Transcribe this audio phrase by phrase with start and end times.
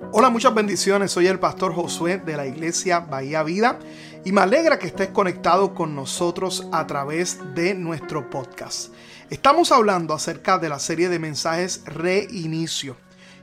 [0.00, 1.12] Hola, muchas bendiciones.
[1.12, 3.78] Soy el pastor Josué de la iglesia Bahía Vida
[4.24, 8.92] y me alegra que estés conectado con nosotros a través de nuestro podcast.
[9.30, 12.96] Estamos hablando acerca de la serie de mensajes Reinicio.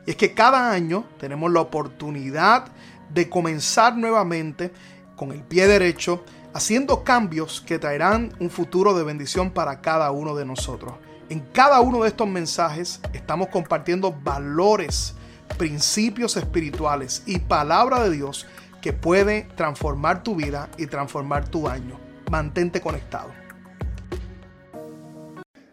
[0.05, 2.65] Y es que cada año tenemos la oportunidad
[3.09, 4.71] de comenzar nuevamente
[5.15, 6.23] con el pie derecho,
[6.53, 10.95] haciendo cambios que traerán un futuro de bendición para cada uno de nosotros.
[11.29, 15.15] En cada uno de estos mensajes estamos compartiendo valores
[15.57, 18.47] principios espirituales y palabra de Dios
[18.81, 21.99] que puede transformar tu vida y transformar tu año.
[22.29, 23.29] Mantente conectado.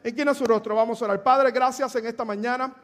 [0.04, 1.22] Inclina su rostro, vamos a orar.
[1.22, 2.74] Padre, gracias en esta mañana.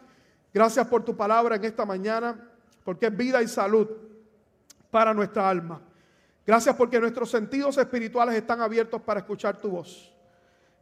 [0.52, 2.36] Gracias por tu palabra en esta mañana,
[2.84, 3.88] porque es vida y salud
[4.90, 5.80] para nuestra alma.
[6.46, 10.12] Gracias porque nuestros sentidos espirituales están abiertos para escuchar tu voz.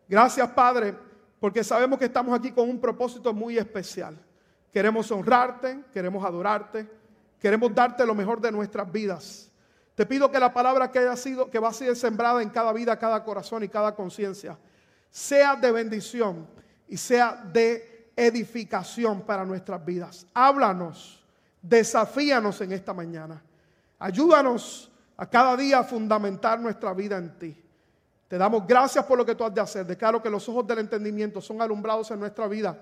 [0.08, 0.94] Gracias, Padre,
[1.40, 4.18] porque sabemos que estamos aquí con un propósito muy especial.
[4.72, 6.88] Queremos honrarte, queremos adorarte,
[7.38, 9.50] queremos darte lo mejor de nuestras vidas.
[9.94, 12.72] Te pido que la palabra que haya sido, que va a ser sembrada en cada
[12.72, 14.58] vida, cada corazón y cada conciencia,
[15.10, 16.48] sea de bendición
[16.88, 20.26] y sea de edificación para nuestras vidas.
[20.32, 21.22] Háblanos,
[21.60, 23.42] desafíanos en esta mañana.
[23.98, 27.62] Ayúdanos a cada día a fundamentar nuestra vida en ti.
[28.26, 29.84] Te damos gracias por lo que tú has de hacer.
[29.84, 32.80] Declaro que los ojos del entendimiento son alumbrados en nuestra vida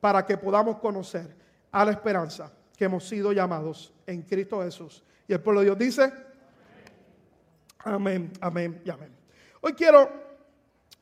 [0.00, 1.34] para que podamos conocer
[1.70, 5.02] a la esperanza que hemos sido llamados en Cristo Jesús.
[5.26, 6.12] Y el pueblo de Dios dice,
[7.80, 9.12] amén, amén y amén.
[9.60, 10.08] Hoy quiero,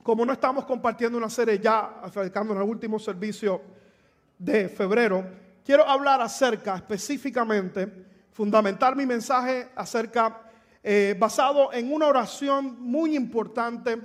[0.02, 3.60] como no estamos compartiendo una serie ya acercándonos al último servicio
[4.38, 5.24] de febrero,
[5.64, 10.50] quiero hablar acerca específicamente, fundamentar mi mensaje acerca,
[10.82, 13.98] eh, basado en una oración muy importante,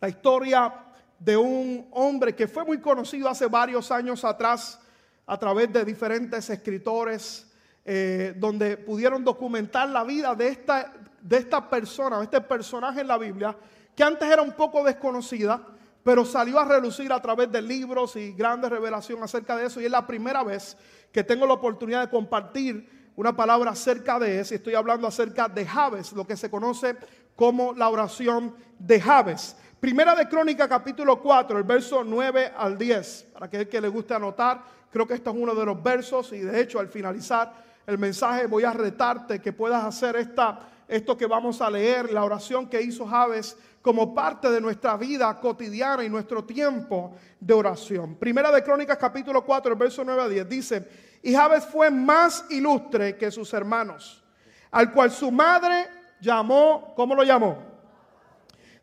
[0.00, 0.85] la historia
[1.18, 4.80] de un hombre que fue muy conocido hace varios años atrás
[5.26, 7.46] a través de diferentes escritores,
[7.84, 13.08] eh, donde pudieron documentar la vida de esta, de esta persona, de este personaje en
[13.08, 13.56] la Biblia,
[13.94, 15.66] que antes era un poco desconocida,
[16.04, 19.80] pero salió a relucir a través de libros y grandes revelaciones acerca de eso.
[19.80, 20.76] Y es la primera vez
[21.10, 24.54] que tengo la oportunidad de compartir una palabra acerca de eso.
[24.54, 26.96] Estoy hablando acerca de Javes, lo que se conoce
[27.34, 29.56] como la oración de Javes.
[29.86, 33.26] Primera de Crónica capítulo 4, el verso 9 al 10.
[33.32, 34.60] Para aquel que le guste anotar,
[34.90, 37.52] creo que este es uno de los versos y de hecho al finalizar
[37.86, 40.58] el mensaje voy a retarte que puedas hacer esta,
[40.88, 45.40] esto que vamos a leer, la oración que hizo Javes como parte de nuestra vida
[45.40, 48.16] cotidiana y nuestro tiempo de oración.
[48.16, 50.88] Primera de Crónicas capítulo 4, el verso 9 a 10 dice,
[51.22, 54.24] y Javes fue más ilustre que sus hermanos,
[54.72, 55.86] al cual su madre
[56.20, 57.75] llamó, ¿cómo lo llamó?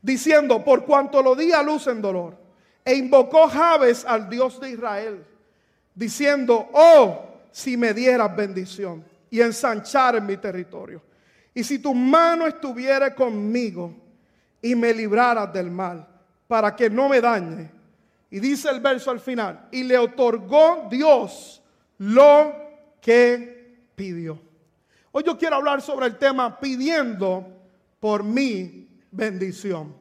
[0.04, 2.38] Diciendo, por cuanto lo di a luz en dolor.
[2.86, 5.26] E invocó Jabes al Dios de Israel,
[5.96, 11.02] diciendo, oh, si me dieras bendición y ensanchar en mi territorio.
[11.54, 13.96] Y si tu mano estuviera conmigo
[14.62, 16.06] y me libraras del mal,
[16.48, 17.72] para que no me dañe.
[18.30, 21.64] Y dice el verso al final, y le otorgó Dios
[22.00, 22.54] lo
[23.00, 24.38] que pidió.
[25.14, 27.48] Hoy yo quiero hablar sobre el tema pidiendo
[28.00, 29.96] por mí bendición.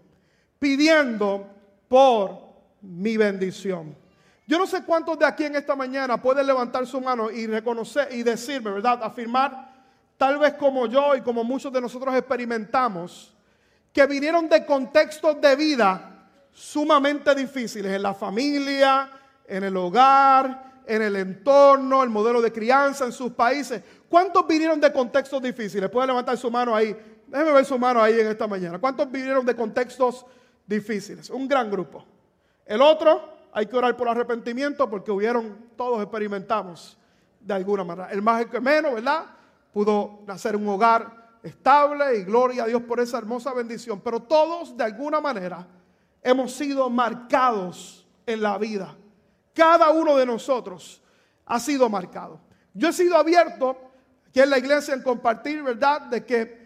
[0.59, 1.47] Pidiendo
[1.89, 2.39] por
[2.81, 3.97] mi bendición.
[4.47, 8.09] Yo no sé cuántos de aquí en esta mañana pueden levantar su mano y reconocer
[8.13, 9.01] y decirme, ¿verdad?
[9.03, 9.73] Afirmar,
[10.17, 13.35] tal vez como yo y como muchos de nosotros experimentamos,
[13.93, 19.11] que vinieron de contextos de vida sumamente difíciles, en la familia,
[19.47, 23.83] en el hogar, en el entorno, el modelo de crianza en sus países.
[24.09, 25.89] ¿Cuántos vinieron de contextos difíciles?
[25.89, 26.97] Pueden levantar su mano ahí.
[27.33, 28.79] Déjeme ver su mano ahí en esta mañana.
[28.79, 30.27] ¿Cuántos vivieron de contextos
[30.67, 31.31] difíciles?
[31.31, 32.05] Un gran grupo.
[32.67, 36.99] El otro, hay que orar por arrepentimiento porque hubieron, todos experimentamos
[37.41, 38.11] de alguna manera.
[38.11, 39.25] El más que menos, ¿verdad?
[39.73, 44.03] Pudo nacer un hogar estable y gloria a Dios por esa hermosa bendición.
[44.03, 45.67] Pero todos de alguna manera
[46.23, 48.95] hemos sido marcados en la vida.
[49.55, 51.01] Cada uno de nosotros
[51.47, 52.39] ha sido marcado.
[52.75, 53.75] Yo he sido abierto
[54.29, 56.03] aquí en la iglesia en compartir, ¿verdad?
[56.03, 56.62] De que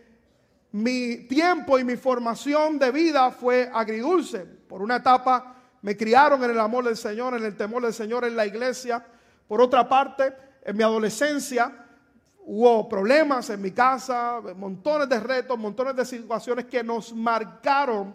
[0.73, 4.41] mi tiempo y mi formación de vida fue agridulce.
[4.41, 8.25] Por una etapa me criaron en el amor del Señor, en el temor del Señor
[8.25, 9.05] en la iglesia.
[9.47, 10.35] Por otra parte,
[10.65, 11.85] en mi adolescencia
[12.49, 18.15] hubo problemas en mi casa, montones de retos, montones de situaciones que nos marcaron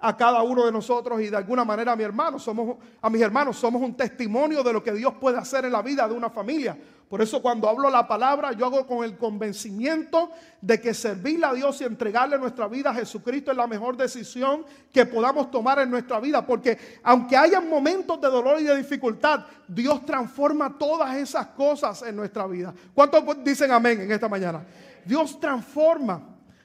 [0.00, 3.20] a cada uno de nosotros y de alguna manera a mi hermano, somos a mis
[3.20, 6.30] hermanos somos un testimonio de lo que Dios puede hacer en la vida de una
[6.30, 6.76] familia.
[7.08, 10.30] Por eso cuando hablo la palabra, yo hago con el convencimiento
[10.60, 14.64] de que servirle a Dios y entregarle nuestra vida a Jesucristo es la mejor decisión
[14.92, 16.44] que podamos tomar en nuestra vida.
[16.44, 22.14] Porque aunque haya momentos de dolor y de dificultad, Dios transforma todas esas cosas en
[22.14, 22.74] nuestra vida.
[22.92, 24.62] ¿Cuántos dicen amén en esta mañana?
[25.02, 26.20] Dios transforma.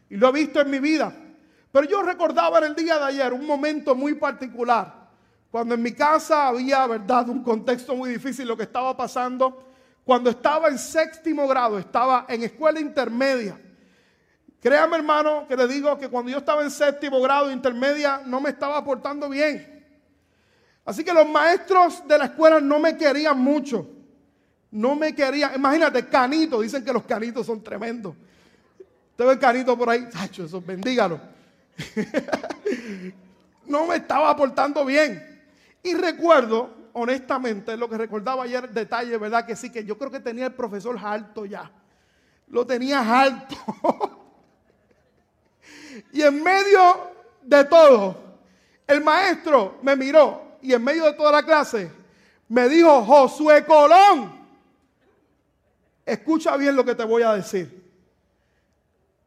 [0.10, 1.23] Y lo he visto en mi vida.
[1.74, 5.10] Pero yo recordaba en el día de ayer un momento muy particular.
[5.50, 9.72] Cuando en mi casa había, verdad, un contexto muy difícil, lo que estaba pasando
[10.06, 13.60] cuando estaba en séptimo grado, estaba en escuela intermedia.
[14.62, 18.52] Créame hermano que le digo que cuando yo estaba en séptimo grado intermedia no me
[18.52, 19.84] estaba portando bien.
[20.86, 23.90] Así que los maestros de la escuela no me querían mucho.
[24.70, 25.56] No me querían.
[25.56, 26.62] Imagínate, canito.
[26.62, 28.14] Dicen que los canitos son tremendos.
[29.10, 30.08] Usted ve canito por ahí.
[30.12, 31.33] Tacho, eso bendígalo.
[33.66, 35.42] no me estaba portando bien.
[35.82, 39.46] Y recuerdo honestamente, lo que recordaba ayer, detalle, ¿verdad?
[39.46, 41.70] Que sí, que yo creo que tenía el profesor alto ya.
[42.48, 43.56] Lo tenía alto.
[46.14, 47.12] y en medio
[47.42, 48.16] de todo,
[48.88, 51.92] el maestro me miró y en medio de toda la clase
[52.48, 54.32] me dijo, Josué Colón,
[56.06, 57.84] escucha bien lo que te voy a decir.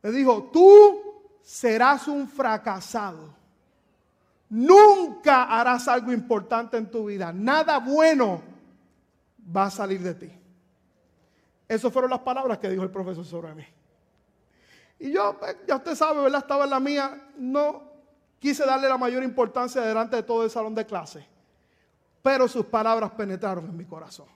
[0.02, 1.05] Me dijo, tú
[1.46, 3.32] serás un fracasado.
[4.48, 7.32] Nunca harás algo importante en tu vida.
[7.32, 8.42] Nada bueno
[9.56, 10.32] va a salir de ti.
[11.68, 13.64] Esas fueron las palabras que dijo el profesor sobre mí.
[14.98, 16.40] Y yo, pues, ya usted sabe, ¿verdad?
[16.40, 17.30] Estaba en la mía.
[17.38, 17.92] No
[18.40, 21.24] quise darle la mayor importancia delante de todo el salón de clase.
[22.22, 24.26] Pero sus palabras penetraron en mi corazón.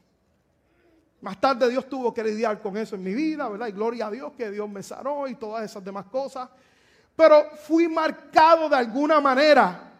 [1.22, 3.66] Más tarde Dios tuvo que lidiar con eso en mi vida, ¿verdad?
[3.66, 6.48] Y gloria a Dios que Dios me sanó y todas esas demás cosas.
[7.20, 9.92] Pero fui marcado de alguna manera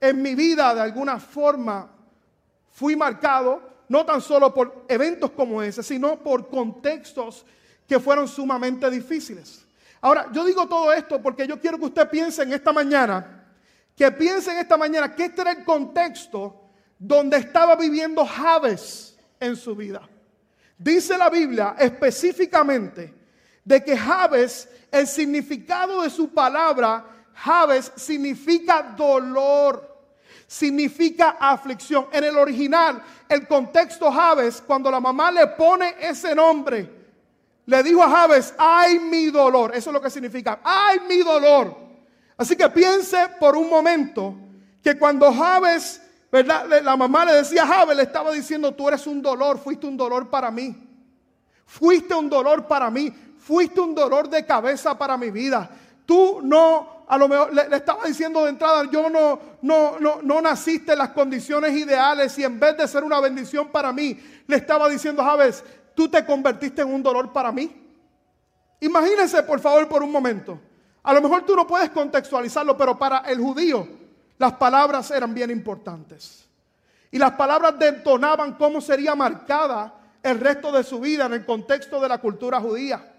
[0.00, 1.90] en mi vida de alguna forma
[2.70, 7.44] fui marcado, no tan solo por eventos como ese, sino por contextos
[7.84, 9.66] que fueron sumamente difíciles.
[10.00, 13.44] Ahora, yo digo todo esto porque yo quiero que usted piense en esta mañana,
[13.96, 19.56] que piense en esta mañana que este era el contexto donde estaba viviendo Javes en
[19.56, 20.08] su vida.
[20.78, 23.17] Dice la Biblia específicamente
[23.68, 27.04] de que Javes, el significado de su palabra,
[27.34, 29.86] Javes significa dolor
[30.46, 32.06] significa aflicción.
[32.10, 36.90] En el original, el contexto Javes, cuando la mamá le pone ese nombre,
[37.66, 39.72] le dijo a Javes, ay mi dolor.
[39.74, 41.76] Eso es lo que significa, ay mi dolor.
[42.38, 44.34] Así que piense por un momento
[44.82, 46.00] que cuando Javes,
[46.32, 46.82] ¿verdad?
[46.82, 49.98] La mamá le decía a Javes, le estaba diciendo, tú eres un dolor, fuiste un
[49.98, 50.88] dolor para mí.
[51.66, 53.12] Fuiste un dolor para mí,
[53.48, 55.70] fuiste un dolor de cabeza para mi vida.
[56.04, 60.42] Tú no a lo mejor le, estaba diciendo de entrada, yo no, no, no, no
[60.42, 64.56] naciste en las condiciones ideales y en vez de ser una bendición para mí, le
[64.56, 65.64] estaba diciendo, Javes,
[65.94, 67.74] tú te convertiste en un dolor para mí.
[68.80, 70.60] Imagínense, por favor, por un momento.
[71.02, 73.88] A lo mejor tú no puedes contextualizarlo, pero para el judío
[74.36, 76.46] las palabras eran bien importantes.
[77.10, 81.98] Y las palabras detonaban cómo sería marcada el resto de su vida en el contexto
[81.98, 83.14] de la cultura judía.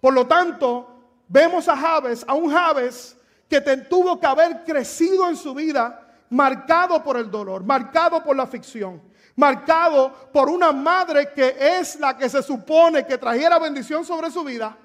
[0.00, 0.88] Por lo tanto,
[1.28, 3.16] vemos a Javes, a un Javes
[3.48, 8.46] que tuvo que haber crecido en su vida marcado por el dolor, marcado por la
[8.46, 9.00] ficción,
[9.36, 14.44] marcado por una madre que es la que se supone que trajera bendición sobre su
[14.44, 14.76] vida,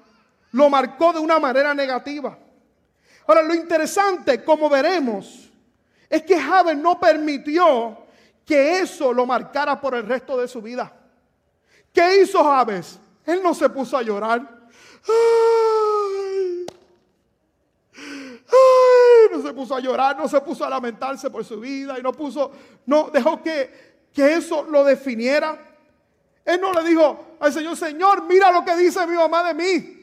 [0.52, 2.38] lo marcó de una manera negativa.
[3.26, 5.50] Ahora, lo interesante, como veremos,
[6.08, 7.98] es que Javes no permitió
[8.44, 10.92] que eso lo marcara por el resto de su vida.
[11.92, 12.98] ¿Qué hizo Javes?
[13.24, 14.63] Él no se puso a llorar.
[19.32, 22.12] No se puso a llorar, no se puso a lamentarse por su vida y no
[22.12, 22.52] puso,
[22.86, 25.58] no dejó que, que eso lo definiera.
[26.44, 30.00] Él no le dijo al Señor, Señor, mira lo que dice mi mamá de mí.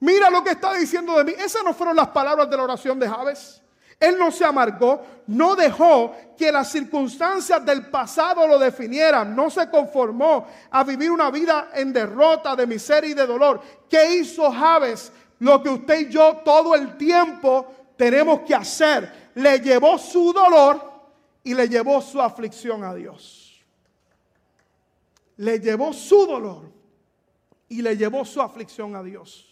[0.00, 1.32] Mira lo que está diciendo de mí.
[1.36, 3.60] Esas no fueron las palabras de la oración de Javes.
[4.00, 9.68] Él no se amargó, no dejó que las circunstancias del pasado lo definieran, no se
[9.68, 13.60] conformó a vivir una vida en derrota, de miseria y de dolor.
[13.90, 15.12] ¿Qué hizo Javes?
[15.40, 17.66] Lo que usted y yo todo el tiempo
[17.96, 19.30] tenemos que hacer.
[19.34, 20.82] Le llevó su dolor
[21.44, 23.62] y le llevó su aflicción a Dios.
[25.36, 26.72] Le llevó su dolor
[27.68, 29.49] y le llevó su aflicción a Dios.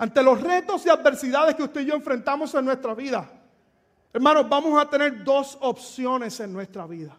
[0.00, 3.30] Ante los retos y adversidades que usted y yo enfrentamos en nuestra vida,
[4.12, 7.16] hermanos, vamos a tener dos opciones en nuestra vida.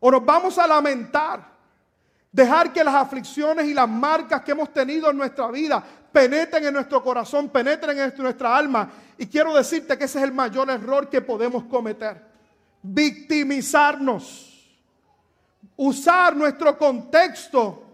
[0.00, 1.60] O nos vamos a lamentar
[2.32, 6.74] Dejar que las aflicciones y las marcas que hemos tenido en nuestra vida penetren en
[6.74, 8.88] nuestro corazón, penetren en nuestra alma.
[9.18, 12.24] Y quiero decirte que ese es el mayor error que podemos cometer.
[12.82, 14.46] Victimizarnos.
[15.76, 17.84] Usar nuestro contexto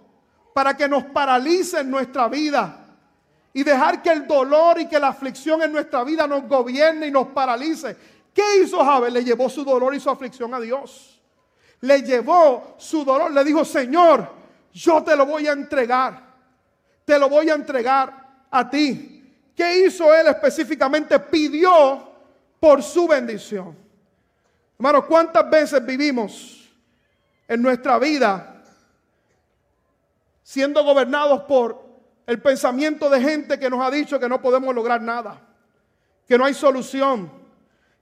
[0.52, 2.85] para que nos paralice en nuestra vida.
[3.56, 7.10] Y dejar que el dolor y que la aflicción en nuestra vida nos gobierne y
[7.10, 7.96] nos paralice.
[8.32, 9.12] ¿Qué hizo Javes?
[9.12, 11.16] Le llevó su dolor y su aflicción a Dios
[11.80, 14.28] le llevó su dolor, le dijo, Señor,
[14.72, 16.22] yo te lo voy a entregar,
[17.04, 19.12] te lo voy a entregar a ti.
[19.54, 21.18] ¿Qué hizo él específicamente?
[21.18, 22.10] Pidió
[22.60, 23.76] por su bendición.
[24.78, 26.70] Hermano, ¿cuántas veces vivimos
[27.48, 28.62] en nuestra vida
[30.42, 31.85] siendo gobernados por
[32.26, 35.40] el pensamiento de gente que nos ha dicho que no podemos lograr nada,
[36.26, 37.30] que no hay solución,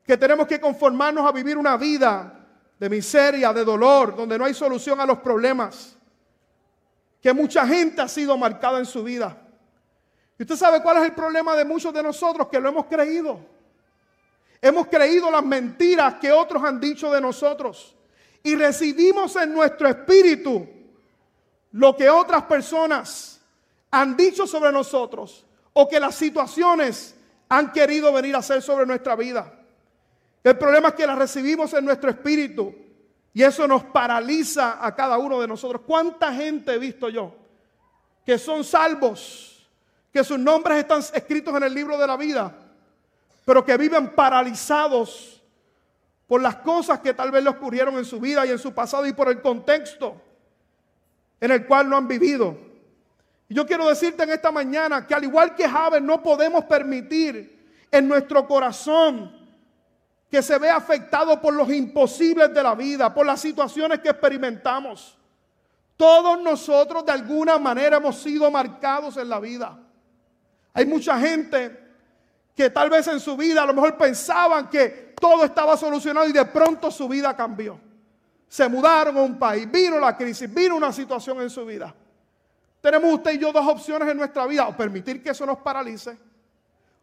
[0.04, 2.46] que tenemos que conformarnos a vivir una vida
[2.78, 5.96] de miseria, de dolor, donde no hay solución a los problemas.
[7.20, 9.36] Que mucha gente ha sido marcada en su vida.
[10.38, 13.40] Y usted sabe cuál es el problema de muchos de nosotros, que lo hemos creído.
[14.60, 17.94] Hemos creído las mentiras que otros han dicho de nosotros.
[18.42, 20.66] Y recibimos en nuestro espíritu
[21.72, 23.33] lo que otras personas
[23.94, 27.14] han dicho sobre nosotros o que las situaciones
[27.48, 29.52] han querido venir a hacer sobre nuestra vida.
[30.42, 32.74] El problema es que la recibimos en nuestro espíritu
[33.32, 35.82] y eso nos paraliza a cada uno de nosotros.
[35.86, 37.36] ¿Cuánta gente he visto yo
[38.26, 39.64] que son salvos,
[40.12, 42.52] que sus nombres están escritos en el libro de la vida,
[43.44, 45.40] pero que viven paralizados
[46.26, 49.06] por las cosas que tal vez le ocurrieron en su vida y en su pasado
[49.06, 50.20] y por el contexto
[51.40, 52.63] en el cual no han vivido?
[53.54, 58.08] Yo quiero decirte en esta mañana que al igual que Javes no podemos permitir en
[58.08, 59.30] nuestro corazón
[60.28, 65.16] que se ve afectado por los imposibles de la vida, por las situaciones que experimentamos.
[65.96, 69.78] Todos nosotros de alguna manera hemos sido marcados en la vida.
[70.72, 71.80] Hay mucha gente
[72.56, 76.32] que tal vez en su vida a lo mejor pensaban que todo estaba solucionado y
[76.32, 77.78] de pronto su vida cambió.
[78.48, 81.94] Se mudaron a un país, vino la crisis, vino una situación en su vida.
[82.84, 86.18] Tenemos usted y yo dos opciones en nuestra vida, o permitir que eso nos paralice,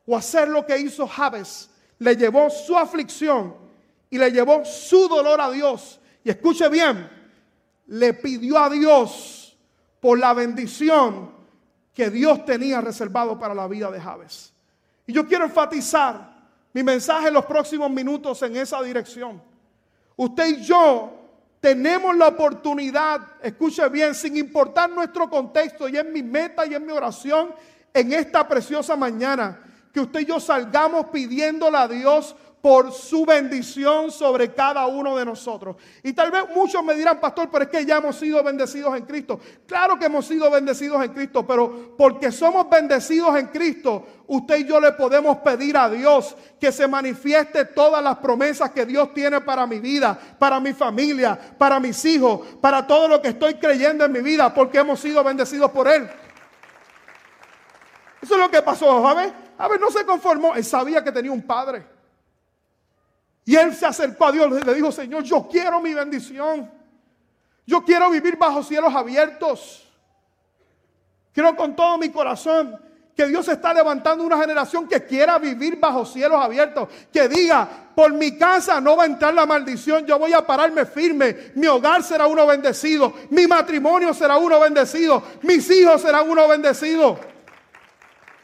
[0.06, 3.56] o hacer lo que hizo Javes le llevó su aflicción
[4.08, 6.00] y le llevó su dolor a Dios.
[6.24, 7.10] Y escuche bien,
[7.88, 9.58] le pidió a Dios
[10.00, 11.32] por la bendición
[11.96, 14.54] que Dios tenía reservado para la vida de Javes.
[15.08, 19.42] Y yo quiero enfatizar mi mensaje en los próximos minutos en esa dirección.
[20.16, 21.21] Usted y yo
[21.62, 26.86] tenemos la oportunidad, escuche bien, sin importar nuestro contexto, y en mi meta y en
[26.86, 27.53] mi oración
[27.94, 29.62] en esta preciosa mañana,
[29.94, 35.25] que usted y yo salgamos pidiéndole a Dios por su bendición sobre cada uno de
[35.25, 35.75] nosotros.
[36.03, 39.06] Y tal vez muchos me dirán, pastor, pero es que ya hemos sido bendecidos en
[39.06, 39.39] Cristo.
[39.65, 44.65] Claro que hemos sido bendecidos en Cristo, pero porque somos bendecidos en Cristo, usted y
[44.65, 49.41] yo le podemos pedir a Dios que se manifieste todas las promesas que Dios tiene
[49.41, 54.06] para mi vida, para mi familia, para mis hijos, para todo lo que estoy creyendo
[54.06, 56.08] en mi vida, porque hemos sido bendecidos por Él.
[58.22, 59.34] Eso es lo que pasó, ¿sabes?
[59.58, 60.56] A ver, no se conformó.
[60.56, 61.84] Él sabía que tenía un padre.
[63.45, 66.69] Y él se acercó a Dios y le dijo, Señor, yo quiero mi bendición.
[67.65, 69.88] Yo quiero vivir bajo cielos abiertos.
[71.33, 72.79] Quiero con todo mi corazón
[73.15, 76.89] que Dios está levantando una generación que quiera vivir bajo cielos abiertos.
[77.12, 80.86] Que diga, por mi casa no va a entrar la maldición, yo voy a pararme
[80.86, 81.51] firme.
[81.55, 83.13] Mi hogar será uno bendecido.
[83.29, 85.24] Mi matrimonio será uno bendecido.
[85.43, 87.19] Mis hijos serán uno bendecido.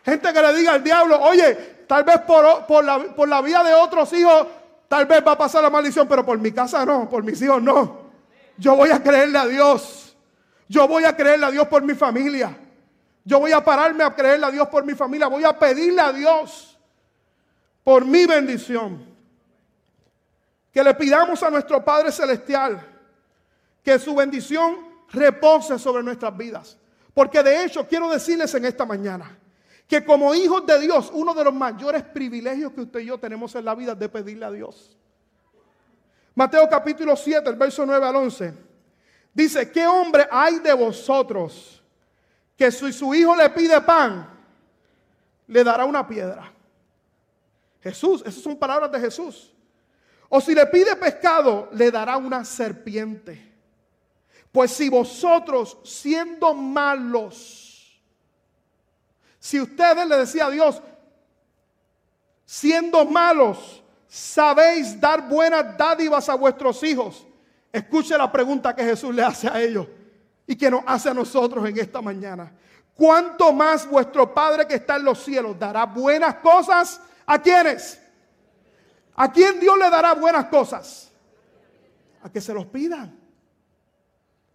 [0.03, 3.73] Gente que le diga al diablo, oye, tal vez por, la, por la vida de
[3.73, 4.47] otros hijos,
[4.88, 7.62] tal vez va a pasar la maldición, pero por mi casa no, por mis hijos
[7.62, 8.08] no.
[8.58, 10.15] Yo voy a creerle a Dios.
[10.67, 12.58] Yo voy a creerle a Dios por mi familia.
[13.24, 15.27] Yo voy a pararme a creerle a Dios por mi familia.
[15.27, 16.77] Voy a pedirle a Dios
[17.84, 19.06] por mi bendición.
[20.72, 22.82] Que le pidamos a nuestro Padre Celestial
[23.84, 24.77] que su bendición
[25.10, 26.77] repose sobre nuestras vidas.
[27.13, 29.38] Porque de hecho quiero decirles en esta mañana
[29.88, 33.56] que como hijos de Dios, uno de los mayores privilegios que usted y yo tenemos
[33.56, 34.98] en la vida es de pedirle a Dios.
[36.36, 38.53] Mateo capítulo 7, el verso 9 al 11.
[39.34, 41.82] Dice, ¿qué hombre hay de vosotros
[42.56, 44.29] que si su hijo le pide pan,
[45.48, 46.51] le dará una piedra?
[47.82, 49.53] Jesús, esas son palabras de Jesús.
[50.27, 53.53] O si le pide pescado, le dará una serpiente.
[54.51, 57.66] Pues si vosotros, siendo malos,
[59.47, 60.81] si ustedes le decía a Dios,
[62.43, 67.25] siendo malos, sabéis dar buenas dádivas a vuestros hijos,
[67.71, 69.87] escuche la pregunta que Jesús le hace a ellos.
[70.49, 72.51] y que nos hace a nosotros en esta mañana.
[72.93, 78.01] ¿Cuánto más vuestro Padre que está en los cielos dará buenas cosas a quienes?
[79.15, 81.11] ¿A quién Dios le dará buenas cosas?
[82.21, 83.17] A que se los pidan.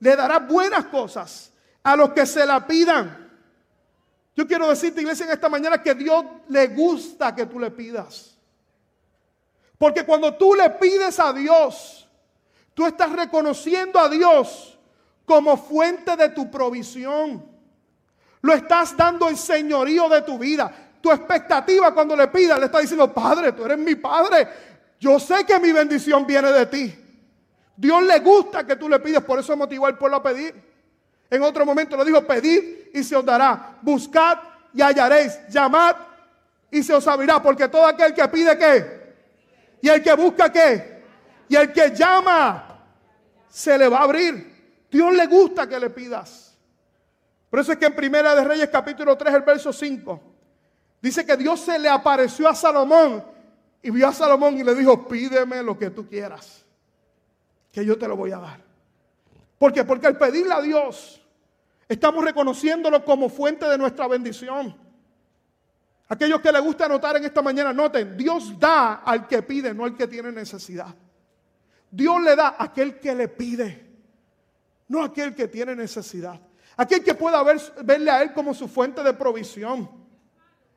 [0.00, 1.50] Le dará buenas cosas
[1.82, 3.21] a los que se la pidan.
[4.34, 8.36] Yo quiero decirte, iglesia, en esta mañana que Dios le gusta que tú le pidas.
[9.76, 12.08] Porque cuando tú le pides a Dios,
[12.72, 14.78] tú estás reconociendo a Dios
[15.24, 17.44] como fuente de tu provisión.
[18.40, 20.72] Lo estás dando el señorío de tu vida.
[21.00, 24.48] Tu expectativa cuando le pidas, le está diciendo, Padre, tú eres mi Padre.
[24.98, 26.98] Yo sé que mi bendición viene de ti.
[27.76, 30.71] Dios le gusta que tú le pides, por eso motivó al pueblo a pedir.
[31.32, 33.78] En otro momento le dijo, pedid y se os dará.
[33.80, 34.36] Buscad
[34.74, 35.40] y hallaréis.
[35.48, 35.96] Llamad
[36.70, 37.42] y se os abrirá.
[37.42, 39.14] Porque todo aquel que pide qué.
[39.80, 41.02] Y el que busca qué.
[41.48, 42.78] Y el que llama
[43.48, 44.84] se le va a abrir.
[44.90, 46.54] Dios le gusta que le pidas.
[47.48, 50.20] Por eso es que en Primera de Reyes capítulo 3, el verso 5,
[51.00, 53.24] dice que Dios se le apareció a Salomón
[53.80, 56.62] y vio a Salomón y le dijo, pídeme lo que tú quieras,
[57.72, 58.60] que yo te lo voy a dar.
[59.58, 59.84] ¿Por qué?
[59.84, 61.21] Porque al pedirle a Dios,
[61.92, 64.76] estamos reconociéndolo como fuente de nuestra bendición.
[66.08, 69.84] Aquellos que les gusta anotar en esta mañana, noten, Dios da al que pide, no
[69.84, 70.94] al que tiene necesidad.
[71.90, 73.86] Dios le da a aquel que le pide,
[74.88, 76.40] no a aquel que tiene necesidad.
[76.76, 79.88] Aquel que pueda ver, verle a Él como su fuente de provisión.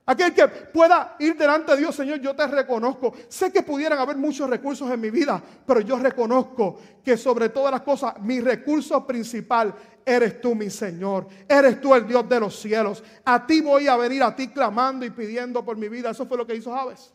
[0.07, 3.13] Aquel que pueda ir delante de Dios, Señor, yo te reconozco.
[3.27, 7.71] Sé que pudieran haber muchos recursos en mi vida, pero yo reconozco que sobre todas
[7.71, 9.73] las cosas, mi recurso principal
[10.05, 11.27] eres tú, mi Señor.
[11.47, 13.03] Eres tú el Dios de los cielos.
[13.23, 16.11] A ti voy a venir, a ti clamando y pidiendo por mi vida.
[16.11, 17.13] Eso fue lo que hizo Javes.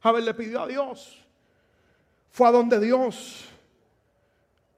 [0.00, 1.24] Javes le pidió a Dios.
[2.30, 3.46] Fue a donde Dios.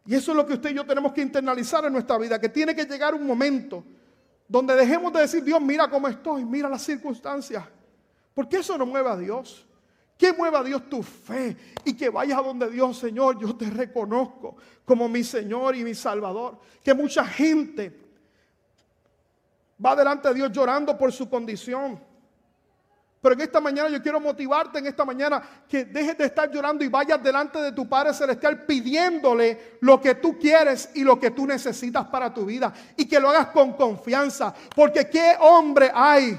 [0.06, 2.48] Y eso es lo que usted y yo tenemos que internalizar en nuestra vida, que
[2.48, 3.84] tiene que llegar un momento
[4.48, 7.64] donde dejemos de decir, Dios, mira cómo estoy, mira las circunstancias.
[8.34, 9.64] Porque eso no mueve a Dios.
[10.20, 14.54] Que mueva Dios tu fe y que vayas a donde Dios, Señor, yo te reconozco
[14.84, 16.58] como mi Señor y mi Salvador.
[16.84, 17.98] Que mucha gente
[19.82, 21.98] va delante de Dios llorando por su condición.
[23.22, 26.84] Pero en esta mañana yo quiero motivarte en esta mañana que dejes de estar llorando
[26.84, 31.30] y vayas delante de tu Padre Celestial pidiéndole lo que tú quieres y lo que
[31.30, 32.74] tú necesitas para tu vida.
[32.94, 34.52] Y que lo hagas con confianza.
[34.76, 36.38] Porque qué hombre hay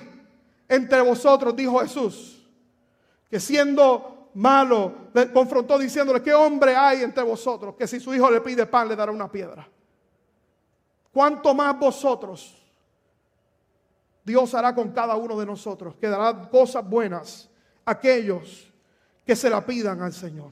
[0.70, 2.40] entre vosotros, dijo Jesús,
[3.32, 8.30] que siendo malo, le confrontó diciéndole, ¿qué hombre hay entre vosotros que si su hijo
[8.30, 9.65] le pide pan le dará una piedra?
[11.13, 12.58] ¿Cuánto más vosotros?
[14.26, 17.50] Dios hará con cada uno de nosotros, que dará cosas buenas
[17.86, 18.70] a aquellos
[19.26, 20.52] que se la pidan al Señor.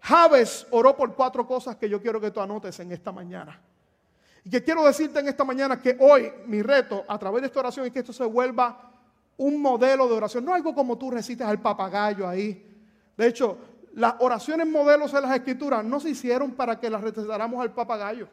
[0.00, 3.58] Javes oró por cuatro cosas que yo quiero que tú anotes en esta mañana.
[4.44, 7.60] Y que quiero decirte en esta mañana que hoy mi reto a través de esta
[7.60, 8.91] oración es que esto se vuelva
[9.42, 12.64] un modelo de oración, no algo como tú recites al papagayo ahí.
[13.16, 13.58] De hecho,
[13.94, 18.28] las oraciones modelos de las escrituras no se hicieron para que las recitáramos al papagayo.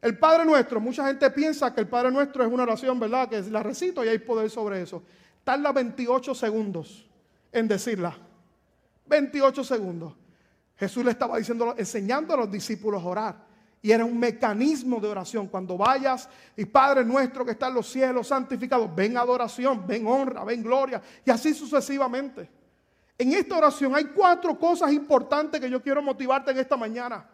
[0.00, 3.28] El Padre Nuestro, mucha gente piensa que el Padre Nuestro es una oración, ¿verdad?
[3.28, 5.02] Que la recito y hay poder sobre eso.
[5.42, 7.08] Tarda 28 segundos
[7.50, 8.16] en decirla.
[9.06, 10.14] 28 segundos.
[10.76, 13.43] Jesús le estaba diciendo, enseñando a los discípulos a orar.
[13.84, 15.46] Y era un mecanismo de oración.
[15.46, 20.42] Cuando vayas y Padre nuestro que está en los cielos, santificado, ven adoración, ven honra,
[20.42, 21.02] ven gloria.
[21.22, 22.48] Y así sucesivamente.
[23.18, 27.28] En esta oración hay cuatro cosas importantes que yo quiero motivarte en esta mañana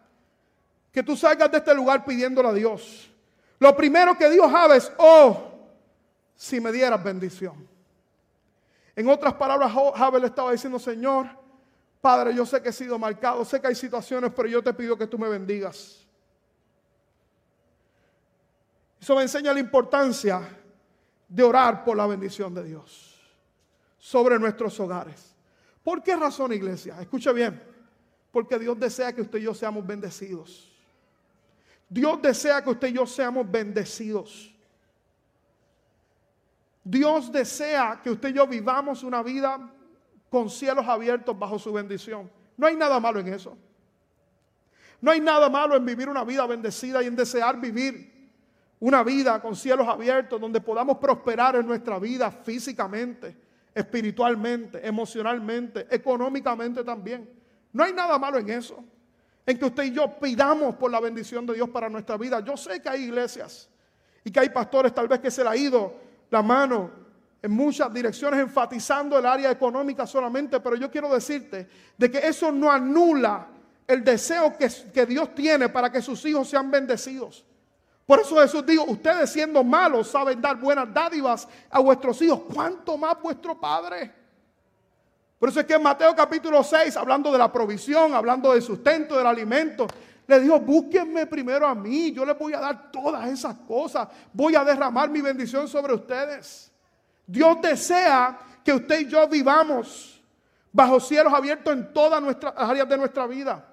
[0.91, 3.09] que tú salgas de este lugar pidiéndole a Dios.
[3.57, 5.53] Lo primero que dijo Javes, oh,
[6.35, 7.65] si me dieras bendición.
[8.93, 11.27] En otras palabras, Javes le estaba diciendo, Señor,
[12.01, 14.97] Padre, yo sé que he sido marcado, sé que hay situaciones, pero yo te pido
[14.97, 16.00] que tú me bendigas.
[19.01, 20.47] Eso me enseña la importancia
[21.27, 23.19] de orar por la bendición de Dios
[23.97, 25.35] sobre nuestros hogares.
[25.83, 27.01] ¿Por qué razón, iglesia?
[27.01, 27.63] Escucha bien.
[28.31, 30.71] Porque Dios desea que usted y yo seamos bendecidos.
[31.89, 34.53] Dios desea que usted y yo seamos bendecidos.
[36.83, 39.67] Dios desea que usted y yo vivamos una vida
[40.29, 42.29] con cielos abiertos bajo su bendición.
[42.55, 43.57] No hay nada malo en eso.
[45.01, 48.11] No hay nada malo en vivir una vida bendecida y en desear vivir
[48.81, 53.37] una vida con cielos abiertos donde podamos prosperar en nuestra vida físicamente,
[53.73, 57.29] espiritualmente, emocionalmente, económicamente también.
[57.71, 58.83] No hay nada malo en eso
[59.45, 62.39] en que usted y yo pidamos por la bendición de Dios para nuestra vida.
[62.39, 63.69] Yo sé que hay iglesias
[64.23, 65.95] y que hay pastores tal vez que se le ha ido
[66.31, 66.89] la mano
[67.39, 71.67] en muchas direcciones enfatizando el área económica solamente, pero yo quiero decirte
[71.97, 73.47] de que eso no anula
[73.85, 77.45] el deseo que, que Dios tiene para que sus hijos sean bendecidos.
[78.05, 82.97] Por eso Jesús dijo, ustedes siendo malos saben dar buenas dádivas a vuestros hijos, ¿cuánto
[82.97, 84.13] más vuestro Padre?
[85.39, 89.17] Por eso es que en Mateo capítulo 6, hablando de la provisión, hablando del sustento,
[89.17, 89.87] del alimento,
[90.27, 94.55] le dijo, búsquenme primero a mí, yo les voy a dar todas esas cosas, voy
[94.55, 96.71] a derramar mi bendición sobre ustedes.
[97.25, 100.21] Dios desea que usted y yo vivamos
[100.71, 103.70] bajo cielos abiertos en todas nuestras áreas de nuestra vida.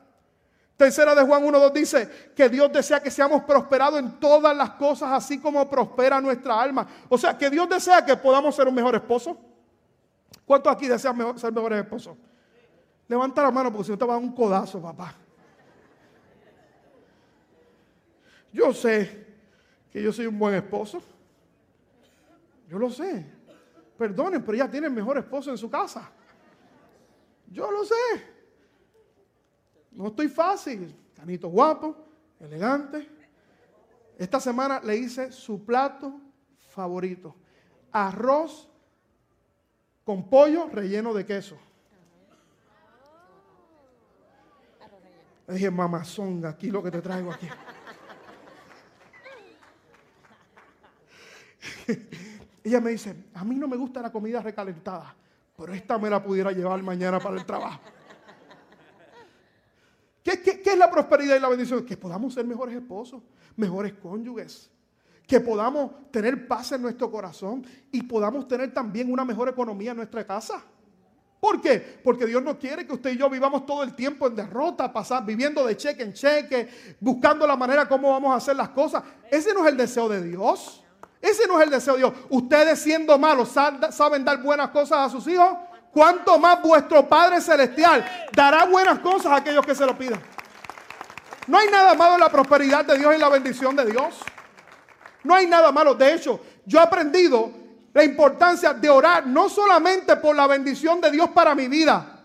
[0.79, 5.11] Tercera de Juan 1.2 dice que Dios desea que seamos prosperados en todas las cosas,
[5.11, 6.87] así como prospera nuestra alma.
[7.09, 9.37] O sea, que Dios desea que podamos ser un mejor esposo.
[10.47, 12.17] ¿Cuántos aquí desean ser mejores esposos?
[13.09, 15.17] Levanta la mano porque si no te va a dar un codazo, papá.
[18.53, 19.27] Yo sé
[19.91, 21.03] que yo soy un buen esposo.
[22.69, 23.27] Yo lo sé.
[23.99, 26.09] Perdonen, pero ella tiene el mejor esposo en su casa.
[27.49, 28.38] Yo lo sé.
[29.99, 30.95] No estoy fácil.
[31.17, 31.97] Canito guapo,
[32.39, 33.11] elegante.
[34.17, 36.21] Esta semana le hice su plato
[36.69, 37.35] favorito.
[37.91, 38.69] Arroz
[40.05, 41.59] con pollo relleno de queso.
[45.49, 47.49] Le dije, mamazonga, aquí lo que te traigo aquí.
[52.63, 55.17] Ella me dice, a mí no me gusta la comida recalentada,
[55.57, 57.81] pero esta me la pudiera llevar mañana para el trabajo.
[60.69, 61.83] ¿Qué, es la prosperidad y la bendición?
[61.87, 63.23] Que podamos ser mejores esposos,
[63.57, 64.71] mejores cónyuges,
[65.27, 69.97] que podamos tener paz en nuestro corazón y podamos tener también una mejor economía en
[69.97, 70.63] nuestra casa.
[71.41, 72.01] ¿Por qué?
[72.05, 75.25] Porque Dios no quiere que usted y yo vivamos todo el tiempo en derrota, pasar,
[75.25, 76.69] viviendo de cheque en cheque,
[77.01, 79.03] buscando la manera como vamos a hacer las cosas.
[79.31, 80.85] Ese no es el deseo de Dios.
[81.23, 82.13] Ese no es el deseo de Dios.
[82.29, 85.49] Ustedes siendo malos saben dar buenas cosas a sus hijos.
[85.91, 88.05] ¿Cuánto más vuestro Padre Celestial
[88.37, 90.21] dará buenas cosas a aquellos que se lo pidan?
[91.49, 94.21] No hay nada malo en la prosperidad de Dios y la bendición de Dios.
[95.25, 95.95] No hay nada malo.
[95.95, 97.51] De hecho, yo he aprendido
[97.93, 102.23] la importancia de orar no solamente por la bendición de Dios para mi vida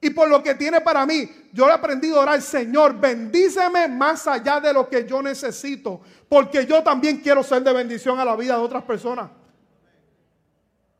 [0.00, 1.30] y por lo que tiene para mí.
[1.52, 6.66] Yo he aprendido a orar, Señor, bendíceme más allá de lo que yo necesito porque
[6.66, 9.30] yo también quiero ser de bendición a la vida de otras personas.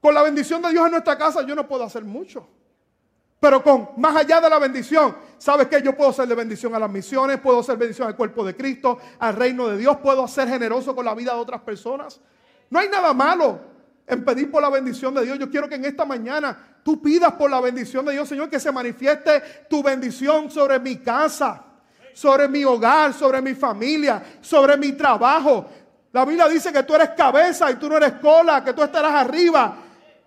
[0.00, 2.48] Con la bendición de Dios en nuestra casa yo no puedo hacer mucho.
[3.40, 5.82] Pero con más allá de la bendición, ¿sabes qué?
[5.82, 8.98] Yo puedo ser de bendición a las misiones, puedo ser bendición al cuerpo de Cristo,
[9.18, 12.20] al reino de Dios, puedo ser generoso con la vida de otras personas.
[12.70, 13.60] No hay nada malo
[14.06, 15.38] en pedir por la bendición de Dios.
[15.38, 18.60] Yo quiero que en esta mañana tú pidas por la bendición de Dios, Señor, que
[18.60, 21.64] se manifieste tu bendición sobre mi casa
[22.18, 25.66] sobre mi hogar, sobre mi familia, sobre mi trabajo.
[26.10, 29.12] La Biblia dice que tú eres cabeza y tú no eres cola, que tú estarás
[29.12, 29.76] arriba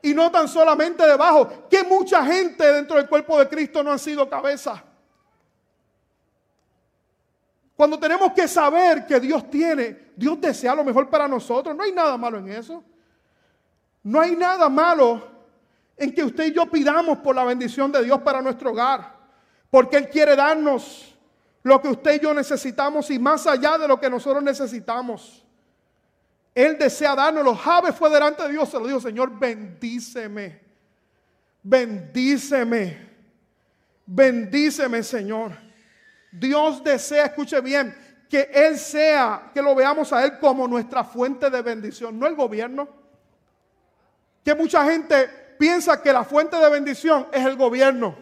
[0.01, 1.67] y no tan solamente debajo.
[1.69, 4.81] Que mucha gente dentro del cuerpo de Cristo no han sido cabeza.
[7.81, 11.91] Cuando tenemos que saber que Dios tiene, Dios desea lo mejor para nosotros, no hay
[11.91, 12.83] nada malo en eso.
[14.03, 15.27] No hay nada malo
[15.97, 19.15] en que usted y yo pidamos por la bendición de Dios para nuestro hogar,
[19.71, 21.17] porque Él quiere darnos
[21.63, 25.43] lo que usted y yo necesitamos y más allá de lo que nosotros necesitamos.
[26.53, 27.43] Él desea darnos.
[27.43, 30.61] Los Javes fue delante de Dios, se lo dijo, Señor, bendíceme.
[31.63, 33.09] Bendíceme.
[34.05, 35.70] Bendíceme, Señor.
[36.31, 37.95] Dios desea, escuche bien,
[38.29, 42.35] que Él sea, que lo veamos a Él como nuestra fuente de bendición, no el
[42.35, 42.87] gobierno.
[44.43, 45.27] Que mucha gente
[45.59, 48.15] piensa que la fuente de bendición es el gobierno.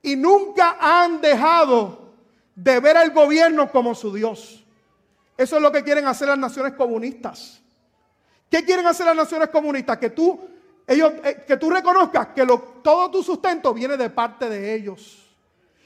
[0.00, 2.14] Y nunca han dejado
[2.54, 4.64] de ver al gobierno como su Dios.
[5.36, 7.60] Eso es lo que quieren hacer las naciones comunistas.
[8.48, 9.98] ¿Qué quieren hacer las naciones comunistas?
[9.98, 10.40] Que tú,
[10.86, 12.46] ellos, eh, que tú reconozcas que
[12.82, 15.23] todo tu sustento viene de parte de ellos.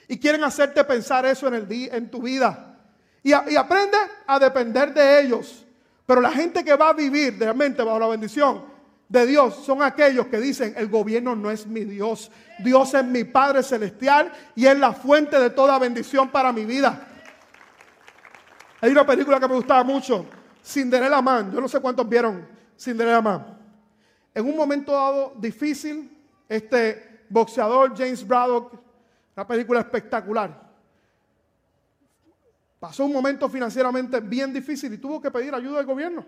[0.09, 2.77] Y quieren hacerte pensar eso en, el en tu vida.
[3.23, 5.66] Y, y aprende a depender de ellos.
[6.07, 8.64] Pero la gente que va a vivir realmente bajo la bendición
[9.09, 13.25] de Dios son aquellos que dicen, el gobierno no es mi Dios, Dios es mi
[13.25, 17.07] Padre Celestial y es la fuente de toda bendición para mi vida.
[18.81, 20.27] Hay una película que me gustaba mucho,
[20.64, 22.47] Cinderella Man, yo no sé cuántos vieron
[22.79, 23.59] Cinderella Man.
[24.35, 26.11] En un momento dado difícil,
[26.49, 28.73] este boxeador James Braddock,
[29.38, 30.68] una película espectacular,
[32.81, 36.27] pasó un momento financieramente bien difícil y tuvo que pedir ayuda del gobierno.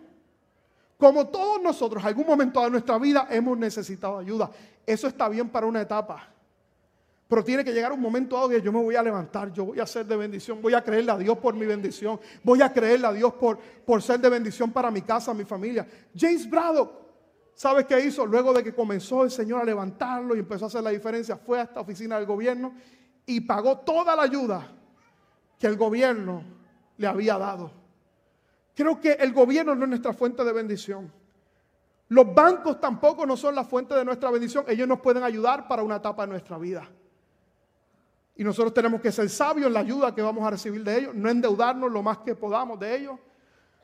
[0.96, 4.49] Como todos nosotros, algún momento de nuestra vida hemos necesitado ayuda.
[4.87, 6.29] Eso está bien para una etapa.
[7.27, 9.81] Pero tiene que llegar un momento dado que yo me voy a levantar, yo voy
[9.81, 13.09] a ser de bendición, voy a creerle a Dios por mi bendición, voy a creerle
[13.09, 15.85] a Dios por, por ser de bendición para mi casa, mi familia.
[16.16, 16.92] James Braddock,
[17.55, 18.25] ¿sabes qué hizo?
[18.25, 21.59] Luego de que comenzó el Señor a levantarlo y empezó a hacer la diferencia, fue
[21.59, 22.73] a esta oficina del gobierno
[23.31, 24.66] y pagó toda la ayuda
[25.57, 26.43] que el gobierno
[26.97, 27.71] le había dado.
[28.75, 31.12] Creo que el gobierno no es nuestra fuente de bendición.
[32.09, 34.64] Los bancos tampoco no son la fuente de nuestra bendición.
[34.66, 36.88] Ellos nos pueden ayudar para una etapa de nuestra vida.
[38.35, 41.14] Y nosotros tenemos que ser sabios en la ayuda que vamos a recibir de ellos,
[41.14, 43.16] no endeudarnos lo más que podamos de ellos.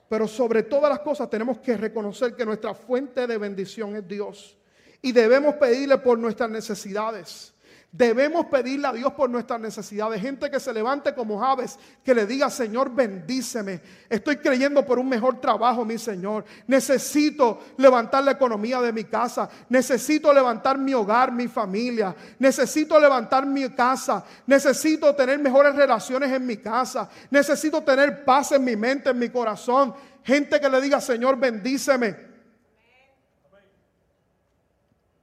[0.09, 4.57] Pero sobre todas las cosas tenemos que reconocer que nuestra fuente de bendición es Dios.
[5.03, 7.55] Y debemos pedirle por nuestras necesidades.
[7.97, 10.21] Debemos pedirle a Dios por nuestras necesidades.
[10.21, 13.81] Gente que se levante como aves, que le diga, Señor, bendíceme.
[14.11, 16.45] Estoy creyendo por un mejor trabajo, mi Señor.
[16.67, 19.49] Necesito levantar la economía de mi casa.
[19.71, 22.15] Necesito levantar mi hogar, mi familia.
[22.39, 24.23] Necesito levantar mi casa.
[24.47, 27.09] Necesito tener mejores relaciones en mi casa.
[27.31, 29.95] Necesito tener paz en mi mente, en mi corazón.
[30.23, 32.15] Gente que le diga, Señor, bendíceme.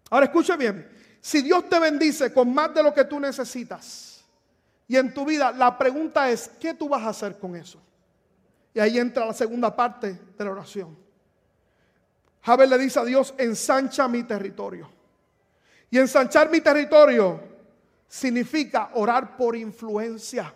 [0.10, 1.03] Ahora escuche bien.
[1.26, 4.26] Si Dios te bendice con más de lo que tú necesitas
[4.86, 7.80] y en tu vida, la pregunta es, ¿qué tú vas a hacer con eso?
[8.74, 10.98] Y ahí entra la segunda parte de la oración.
[12.42, 14.90] Javier le dice a Dios, ensancha mi territorio.
[15.90, 17.40] Y ensanchar mi territorio
[18.06, 20.54] significa orar por influencia.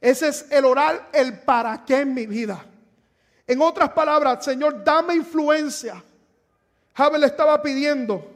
[0.00, 2.66] Ese es el orar, el para qué en mi vida.
[3.46, 6.02] En otras palabras, Señor, dame influencia.
[6.92, 8.33] Javier le estaba pidiendo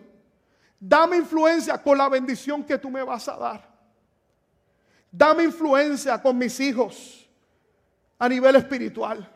[0.80, 3.68] Dame influencia con la bendición que tú me vas a dar.
[5.10, 7.28] Dame influencia con mis hijos
[8.18, 9.28] a nivel espiritual.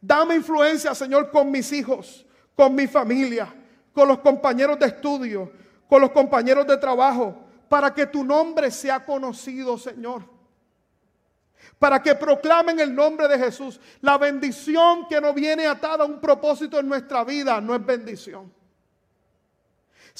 [0.00, 3.54] Dame influencia, Señor, con mis hijos, con mi familia,
[3.92, 5.52] con los compañeros de estudio,
[5.88, 10.24] con los compañeros de trabajo, para que tu nombre sea conocido, Señor.
[11.78, 13.80] Para que proclamen el nombre de Jesús.
[14.00, 18.52] La bendición que no viene atada a un propósito en nuestra vida no es bendición.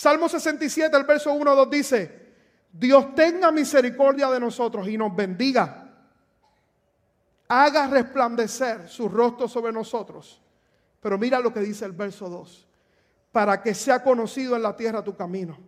[0.01, 2.33] Salmo 67, el verso 1 2 dice,
[2.73, 5.93] Dios tenga misericordia de nosotros y nos bendiga.
[7.47, 10.41] Haga resplandecer su rostro sobre nosotros.
[11.03, 12.67] Pero mira lo que dice el verso 2.
[13.31, 15.59] Para que sea conocido en la tierra tu camino,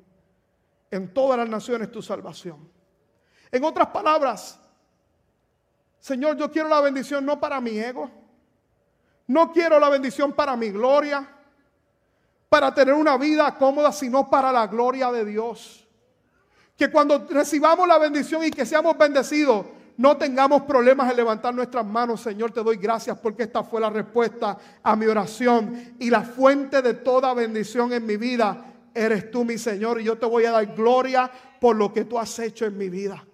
[0.90, 2.66] en todas las naciones tu salvación.
[3.50, 4.58] En otras palabras,
[6.00, 8.10] Señor, yo quiero la bendición no para mi ego.
[9.26, 11.41] No quiero la bendición para mi gloria
[12.52, 15.88] para tener una vida cómoda, sino para la gloria de Dios.
[16.76, 19.64] Que cuando recibamos la bendición y que seamos bendecidos,
[19.96, 22.20] no tengamos problemas en levantar nuestras manos.
[22.20, 25.94] Señor, te doy gracias porque esta fue la respuesta a mi oración.
[25.98, 29.98] Y la fuente de toda bendición en mi vida eres tú, mi Señor.
[30.02, 32.90] Y yo te voy a dar gloria por lo que tú has hecho en mi
[32.90, 33.24] vida.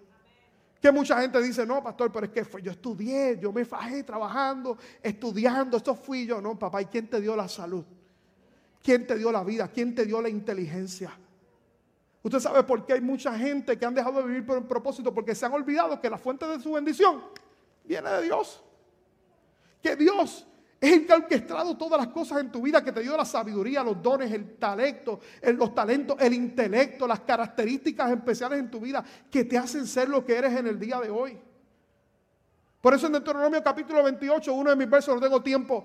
[0.81, 4.05] Que mucha gente dice, no, pastor, pero es que fue, yo estudié, yo me fajé
[4.05, 6.41] trabajando, estudiando, esto fui yo.
[6.41, 7.85] No, papá, ¿y quién te dio la salud?
[8.83, 9.69] ¿Quién te dio la vida?
[9.69, 11.13] ¿Quién te dio la inteligencia?
[12.23, 15.15] Usted sabe por qué hay mucha gente que han dejado de vivir por un propósito,
[15.15, 17.23] porque se han olvidado que la fuente de su bendición
[17.85, 18.63] viene de Dios.
[19.83, 20.47] Que Dios
[20.81, 23.25] es el que ha orquestado todas las cosas en tu vida, que te dio la
[23.25, 29.05] sabiduría, los dones, el talento, los talentos, el intelecto, las características especiales en tu vida
[29.31, 31.39] que te hacen ser lo que eres en el día de hoy.
[32.81, 35.85] Por eso en Deuteronomio capítulo 28, uno de mis versos, no tengo tiempo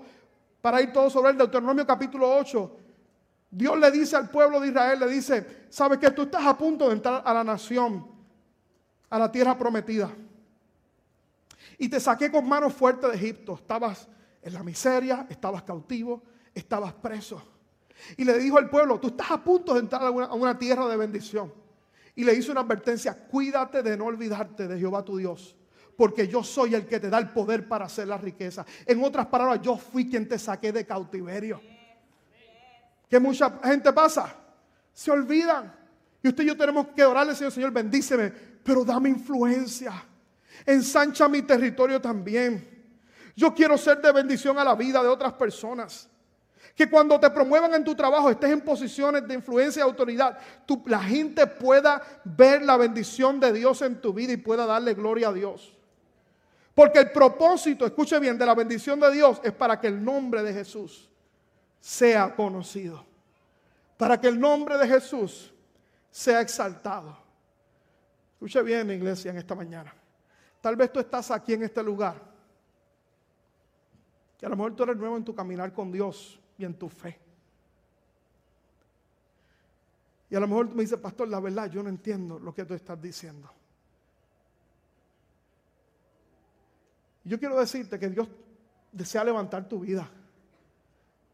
[0.60, 2.76] para ir todo sobre el Deuteronomio capítulo 8,
[3.54, 6.88] Dios le dice al pueblo de Israel, le dice, sabes que tú estás a punto
[6.88, 8.04] de entrar a la nación,
[9.08, 10.10] a la tierra prometida.
[11.78, 13.54] Y te saqué con manos fuertes de Egipto.
[13.54, 14.08] Estabas
[14.42, 17.40] en la miseria, estabas cautivo, estabas preso.
[18.16, 20.58] Y le dijo al pueblo, tú estás a punto de entrar a una, a una
[20.58, 21.54] tierra de bendición.
[22.16, 25.56] Y le hizo una advertencia, cuídate de no olvidarte de Jehová tu Dios
[25.96, 28.66] porque yo soy el que te da el poder para hacer la riqueza.
[28.84, 31.60] En otras palabras, yo fui quien te saqué de cautiverio
[33.08, 34.34] que mucha gente pasa,
[34.92, 35.72] se olvidan.
[36.22, 39.92] Y usted y yo tenemos que orarle, Señor, Señor, bendíceme, pero dame influencia.
[40.64, 42.66] Ensancha mi territorio también.
[43.36, 46.08] Yo quiero ser de bendición a la vida de otras personas.
[46.74, 50.38] Que cuando te promuevan en tu trabajo, estés en posiciones de influencia y autoridad,
[50.86, 55.28] la gente pueda ver la bendición de Dios en tu vida y pueda darle gloria
[55.28, 55.76] a Dios.
[56.74, 60.42] Porque el propósito, escuche bien, de la bendición de Dios es para que el nombre
[60.42, 61.10] de Jesús
[61.84, 63.04] sea conocido.
[63.98, 65.52] Para que el nombre de Jesús
[66.10, 67.14] sea exaltado.
[68.32, 69.94] Escuche bien, iglesia, en esta mañana.
[70.62, 72.16] Tal vez tú estás aquí en este lugar.
[74.38, 76.88] Que a lo mejor tú eres nuevo en tu caminar con Dios y en tu
[76.88, 77.20] fe.
[80.30, 82.64] Y a lo mejor tú me dices, pastor, la verdad, yo no entiendo lo que
[82.64, 83.50] tú estás diciendo.
[87.24, 88.26] Yo quiero decirte que Dios
[88.90, 90.10] desea levantar tu vida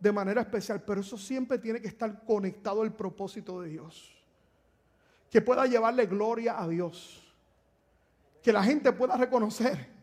[0.01, 4.11] de manera especial, pero eso siempre tiene que estar conectado al propósito de Dios.
[5.31, 7.23] Que pueda llevarle gloria a Dios.
[8.43, 10.01] Que la gente pueda reconocer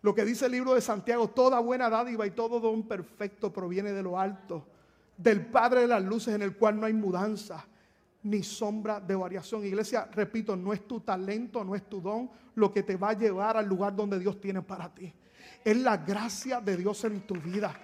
[0.00, 3.92] lo que dice el libro de Santiago, toda buena dádiva y todo don perfecto proviene
[3.92, 4.66] de lo alto,
[5.16, 7.66] del Padre de las luces en el cual no hay mudanza
[8.22, 9.64] ni sombra de variación.
[9.64, 13.12] Iglesia, repito, no es tu talento, no es tu don lo que te va a
[13.12, 15.12] llevar al lugar donde Dios tiene para ti.
[15.64, 17.74] Es la gracia de Dios en tu vida.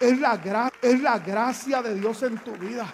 [0.00, 2.92] Es la, es la gracia de Dios en tu vida.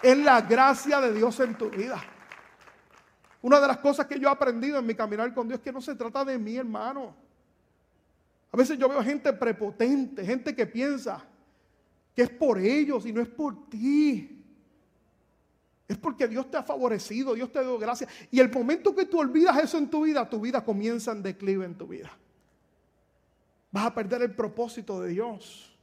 [0.00, 2.00] Es la gracia de Dios en tu vida.
[3.42, 5.72] Una de las cosas que yo he aprendido en mi caminar con Dios es que
[5.72, 7.14] no se trata de mí, hermano.
[8.52, 11.24] A veces yo veo gente prepotente, gente que piensa
[12.14, 14.44] que es por ellos y no es por ti.
[15.86, 18.06] Es porque Dios te ha favorecido, Dios te dado gracia.
[18.30, 21.64] Y el momento que tú olvidas eso en tu vida, tu vida comienza en declive
[21.64, 22.10] en tu vida.
[23.70, 25.76] Vas a perder el propósito de Dios.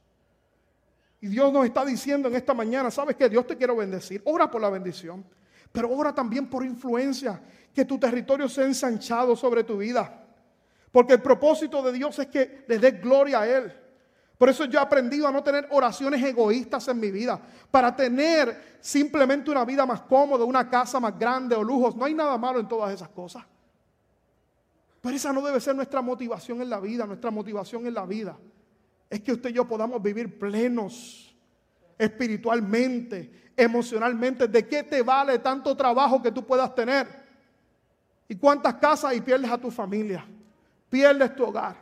[1.20, 3.28] Y Dios nos está diciendo en esta mañana, ¿sabes qué?
[3.28, 4.22] Dios te quiere bendecir.
[4.24, 5.24] Ora por la bendición,
[5.72, 7.40] pero ora también por influencia,
[7.74, 10.24] que tu territorio sea ensanchado sobre tu vida.
[10.90, 13.72] Porque el propósito de Dios es que le des gloria a Él.
[14.38, 18.78] Por eso yo he aprendido a no tener oraciones egoístas en mi vida, para tener
[18.80, 21.96] simplemente una vida más cómoda, una casa más grande o lujos.
[21.96, 23.44] No hay nada malo en todas esas cosas.
[25.06, 27.06] Pero esa no debe ser nuestra motivación en la vida.
[27.06, 28.36] Nuestra motivación en la vida
[29.08, 31.32] es que usted y yo podamos vivir plenos
[31.96, 34.48] espiritualmente, emocionalmente.
[34.48, 37.06] ¿De qué te vale tanto trabajo que tú puedas tener?
[38.26, 40.26] ¿Y cuántas casas y pierdes a tu familia?
[40.90, 41.76] Pierdes tu hogar.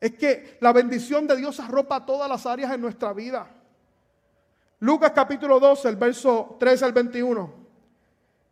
[0.00, 3.48] Es que la bendición de Dios arropa todas las áreas en nuestra vida.
[4.80, 7.54] Lucas capítulo 12, el verso 13 al 21.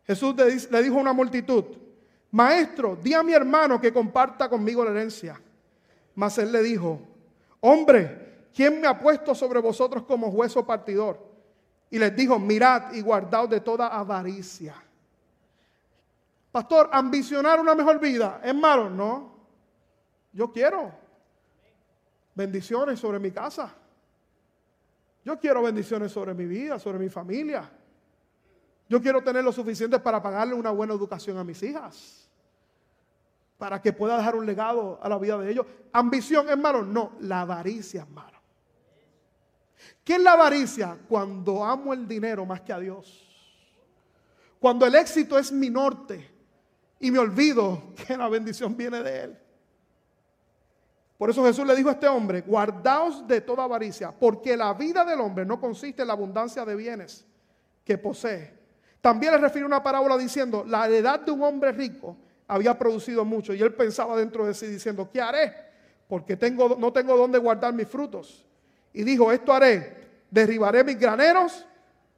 [0.07, 0.35] Jesús
[0.71, 1.82] le dijo a una multitud,
[2.33, 5.39] Maestro, di a mi hermano que comparta conmigo la herencia.
[6.15, 6.99] Mas él le dijo,
[7.65, 11.17] Hombre, ¿quién me ha puesto sobre vosotros como juez o partidor?
[11.89, 14.75] Y les dijo, mirad y guardaos de toda avaricia.
[16.51, 18.89] Pastor, ambicionar una mejor vida, ¿es malo?
[18.89, 19.33] No.
[20.33, 20.91] Yo quiero
[22.35, 23.73] bendiciones sobre mi casa.
[25.23, 27.71] Yo quiero bendiciones sobre mi vida, sobre mi familia.
[28.89, 32.22] Yo quiero tener lo suficiente para pagarle una buena educación a mis hijas.
[33.63, 35.65] Para que pueda dejar un legado a la vida de ellos.
[35.93, 37.13] Ambición, hermano, no.
[37.21, 38.37] La avaricia, hermano.
[40.03, 40.97] ¿Qué es la avaricia?
[41.07, 43.25] Cuando amo el dinero más que a Dios.
[44.59, 46.29] Cuando el éxito es mi norte
[46.99, 49.39] y me olvido que la bendición viene de Él.
[51.17, 55.05] Por eso Jesús le dijo a este hombre, guardaos de toda avaricia, porque la vida
[55.05, 57.25] del hombre no consiste en la abundancia de bienes
[57.85, 58.59] que posee.
[58.99, 62.17] También le refiere una parábola diciendo, la heredad de un hombre rico
[62.47, 65.53] había producido mucho y él pensaba dentro de sí diciendo, ¿qué haré?
[66.07, 68.45] Porque tengo, no tengo dónde guardar mis frutos.
[68.93, 69.95] Y dijo, esto haré,
[70.29, 71.65] derribaré mis graneros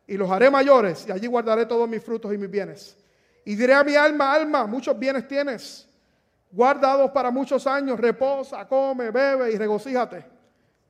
[0.08, 2.98] y los haré mayores y allí guardaré todos mis frutos y mis bienes.
[3.46, 5.88] Y diré a mi alma, alma, muchos bienes tienes
[6.56, 10.26] guardados para muchos años, reposa, come, bebe y regocíjate.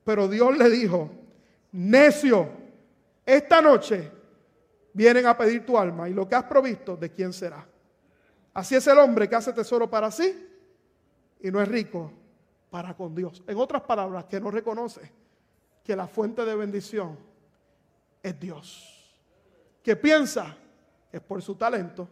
[0.04, 1.10] Pero Dios le dijo,
[1.72, 2.48] necio,
[3.24, 4.12] esta noche
[4.92, 7.66] vienen a pedir tu alma y lo que has provisto, ¿de quién será?
[8.56, 10.34] Así es el hombre que hace tesoro para sí
[11.42, 12.10] y no es rico
[12.70, 13.42] para con Dios.
[13.46, 15.12] En otras palabras, que no reconoce
[15.84, 17.18] que la fuente de bendición
[18.22, 19.14] es Dios.
[19.82, 20.56] Que piensa
[21.10, 22.08] que es por su talento,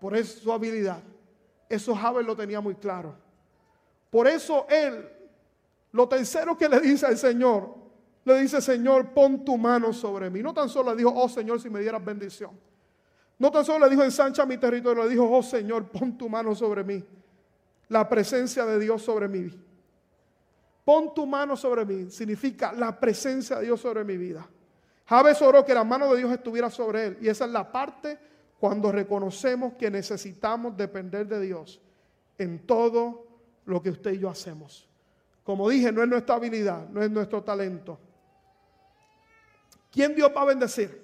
[0.00, 1.02] por su habilidad,
[1.68, 3.14] eso Javier lo tenía muy claro.
[4.08, 5.06] Por eso él,
[5.90, 7.74] lo tercero que le dice al Señor,
[8.24, 10.42] le dice, Señor, pon tu mano sobre mí.
[10.42, 12.71] No tan solo le dijo, oh Señor, si me dieras bendición.
[13.42, 16.54] No tan solo le dijo, ensancha mi territorio, le dijo, oh Señor, pon tu mano
[16.54, 17.04] sobre mí.
[17.88, 19.50] La presencia de Dios sobre mí.
[20.84, 24.48] Pon tu mano sobre mí significa la presencia de Dios sobre mi vida.
[25.06, 27.18] Javes oró que la mano de Dios estuviera sobre él.
[27.20, 28.16] Y esa es la parte
[28.60, 31.80] cuando reconocemos que necesitamos depender de Dios
[32.38, 33.26] en todo
[33.64, 34.88] lo que usted y yo hacemos.
[35.42, 37.98] Como dije, no es nuestra habilidad, no es nuestro talento.
[39.90, 41.01] ¿Quién Dios va a bendecir?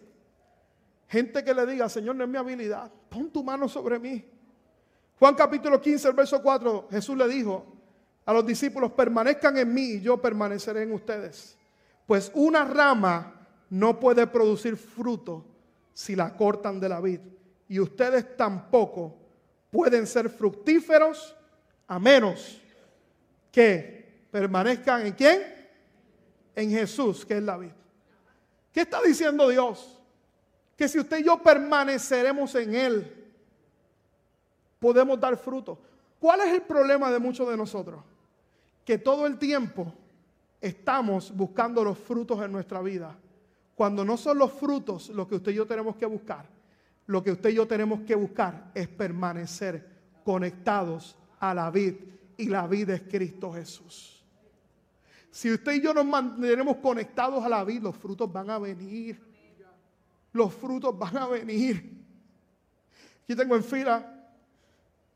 [1.09, 4.25] Gente que le diga, Señor, no es mi habilidad, pon tu mano sobre mí.
[5.18, 7.66] Juan capítulo 15, el verso 4, Jesús le dijo
[8.25, 11.57] a los discípulos, permanezcan en mí y yo permaneceré en ustedes.
[12.07, 13.35] Pues una rama
[13.71, 15.44] no puede producir fruto
[15.94, 17.21] si la cortan de la vid
[17.68, 19.16] y ustedes tampoco
[19.71, 21.35] pueden ser fructíferos
[21.87, 22.61] a menos
[23.51, 25.42] que permanezcan en quién?
[26.55, 27.75] En Jesús, que es la vida.
[28.73, 29.97] ¿Qué está diciendo Dios?
[30.79, 33.26] Que si usted y yo permaneceremos en Él,
[34.79, 35.79] podemos dar fruto.
[36.18, 38.03] ¿Cuál es el problema de muchos de nosotros?
[38.87, 39.93] Que todo el tiempo
[40.59, 43.14] estamos buscando los frutos en nuestra vida,
[43.74, 46.47] cuando no son los frutos los que usted y yo tenemos que buscar
[47.09, 49.85] lo que usted y yo tenemos que buscar es permanecer
[50.24, 51.95] conectados a la vid
[52.37, 54.22] y la vida es Cristo Jesús.
[55.31, 59.18] Si usted y yo nos mantenemos conectados a la vida, los frutos van a venir.
[60.39, 62.01] Los frutos van a venir.
[63.24, 64.30] Aquí tengo en fila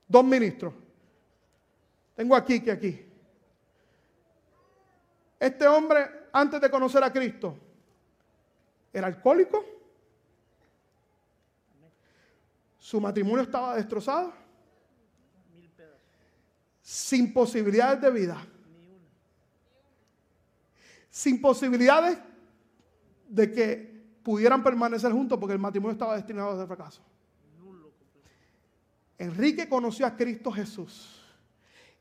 [0.08, 0.74] dos ministros.
[2.16, 3.06] Tengo aquí que aquí.
[5.38, 7.56] Este hombre, antes de conocer a Cristo,
[8.92, 9.64] era alcohólico.
[12.76, 14.32] Su matrimonio estaba destrozado.
[16.82, 18.44] Sin posibilidades de vida.
[21.08, 22.18] Sin posibilidades
[23.28, 23.91] de que
[24.22, 27.02] pudieran permanecer juntos porque el matrimonio estaba destinado a ser fracaso.
[29.18, 31.20] Enrique conoció a Cristo Jesús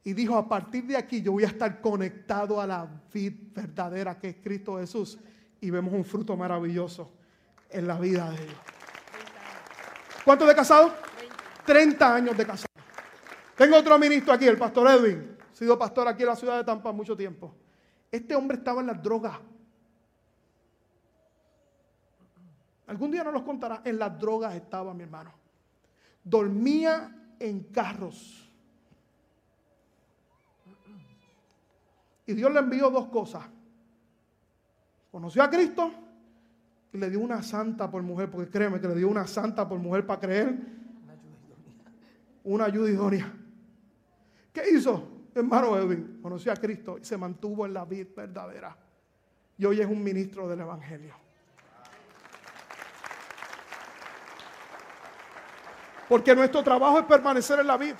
[0.03, 4.17] y dijo, a partir de aquí yo voy a estar conectado a la vida verdadera
[4.17, 5.19] que es Cristo Jesús.
[5.59, 7.11] Y vemos un fruto maravilloso
[7.69, 8.57] en la vida de ellos.
[10.25, 10.93] ¿Cuántos de casados?
[11.65, 12.73] 30 años de casado.
[13.55, 15.37] Tengo otro ministro aquí, el pastor Edwin.
[15.51, 17.53] Ha sido pastor aquí en la ciudad de Tampa mucho tiempo.
[18.11, 19.37] Este hombre estaba en las drogas.
[22.91, 23.81] Algún día nos los contará.
[23.85, 25.31] En las drogas estaba mi hermano.
[26.25, 28.51] Dormía en carros.
[32.25, 33.45] Y Dios le envió dos cosas.
[35.09, 35.89] Conoció a Cristo
[36.91, 39.79] y le dio una santa por mujer, porque créeme que le dio una santa por
[39.79, 40.59] mujer para creer.
[42.43, 43.33] Una ayuda idónea.
[44.51, 45.29] ¿Qué hizo?
[45.33, 48.75] Hermano Edwin conoció a Cristo y se mantuvo en la vida verdadera.
[49.57, 51.30] Y hoy es un ministro del Evangelio.
[56.11, 57.95] Porque nuestro trabajo es permanecer en la vida.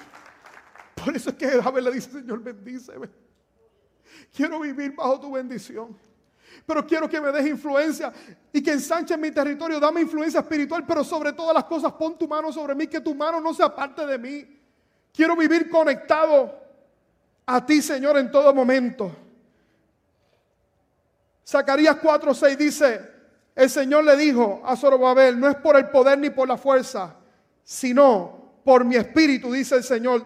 [0.96, 3.10] Por eso es que David le dice, Señor, bendíceme.
[4.36, 5.98] Quiero vivir bajo tu bendición.
[6.66, 8.12] Pero quiero que me des influencia
[8.52, 9.80] y que ensanche mi territorio.
[9.80, 13.16] Dame influencia espiritual, pero sobre todas las cosas pon tu mano sobre mí, que tu
[13.16, 14.60] mano no sea parte de mí.
[15.14, 16.54] Quiero vivir conectado
[17.46, 19.10] a ti, Señor, en todo momento.
[21.48, 23.10] Zacarías 4:6 dice,
[23.56, 27.16] el Señor le dijo a Zorobabel, no es por el poder ni por la fuerza,
[27.72, 30.26] sino por mi espíritu, dice el Señor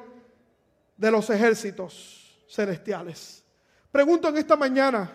[0.98, 3.44] de los ejércitos celestiales.
[3.92, 5.12] Pregunto en esta mañana,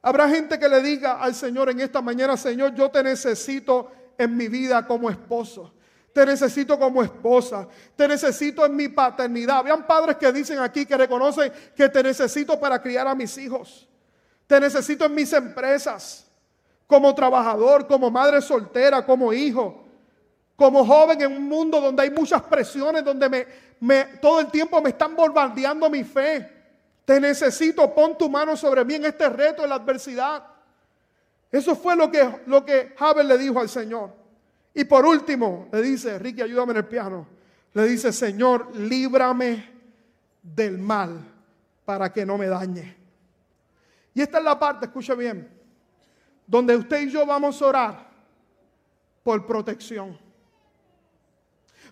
[0.00, 4.36] ¿habrá gente que le diga al Señor en esta mañana, Señor, yo te necesito en
[4.36, 5.74] mi vida como esposo?
[6.12, 7.66] Te necesito como esposa.
[7.96, 9.56] Te necesito en mi paternidad.
[9.56, 13.88] Habían padres que dicen aquí que reconocen que te necesito para criar a mis hijos.
[14.46, 16.30] Te necesito en mis empresas.
[16.86, 19.81] Como trabajador, como madre soltera, como hijo
[20.62, 23.48] como joven en un mundo donde hay muchas presiones, donde
[23.80, 26.48] me, todo el tiempo me están bombardeando mi fe.
[27.04, 30.46] Te necesito, pon tu mano sobre mí en este reto de la adversidad.
[31.50, 32.94] Eso fue lo que, lo que
[33.24, 34.12] le dijo al Señor.
[34.72, 37.26] Y por último, le dice, Ricky, ayúdame en el piano.
[37.74, 39.68] Le dice, Señor, líbrame
[40.44, 41.18] del mal
[41.84, 42.96] para que no me dañe.
[44.14, 45.50] Y esta es la parte, escuche bien,
[46.46, 48.10] donde usted y yo vamos a orar
[49.24, 50.21] por protección.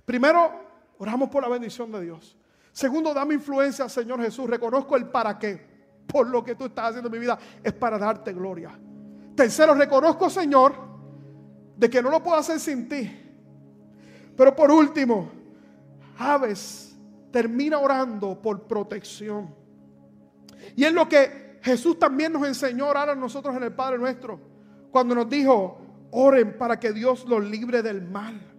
[0.05, 0.51] Primero,
[0.99, 2.37] oramos por la bendición de Dios.
[2.73, 4.49] Segundo, dame influencia, Señor Jesús.
[4.49, 5.69] Reconozco el para qué.
[6.07, 8.79] Por lo que tú estás haciendo en mi vida es para darte gloria.
[9.35, 10.75] Tercero, reconozco, Señor,
[11.77, 13.11] de que no lo puedo hacer sin ti.
[14.37, 15.31] Pero por último,
[16.19, 16.97] Aves
[17.31, 19.55] termina orando por protección.
[20.77, 23.99] Y es lo que Jesús también nos enseñó a orar a nosotros en el Padre
[23.99, 24.39] nuestro.
[24.91, 25.79] Cuando nos dijo,
[26.11, 28.50] oren para que Dios los libre del mal.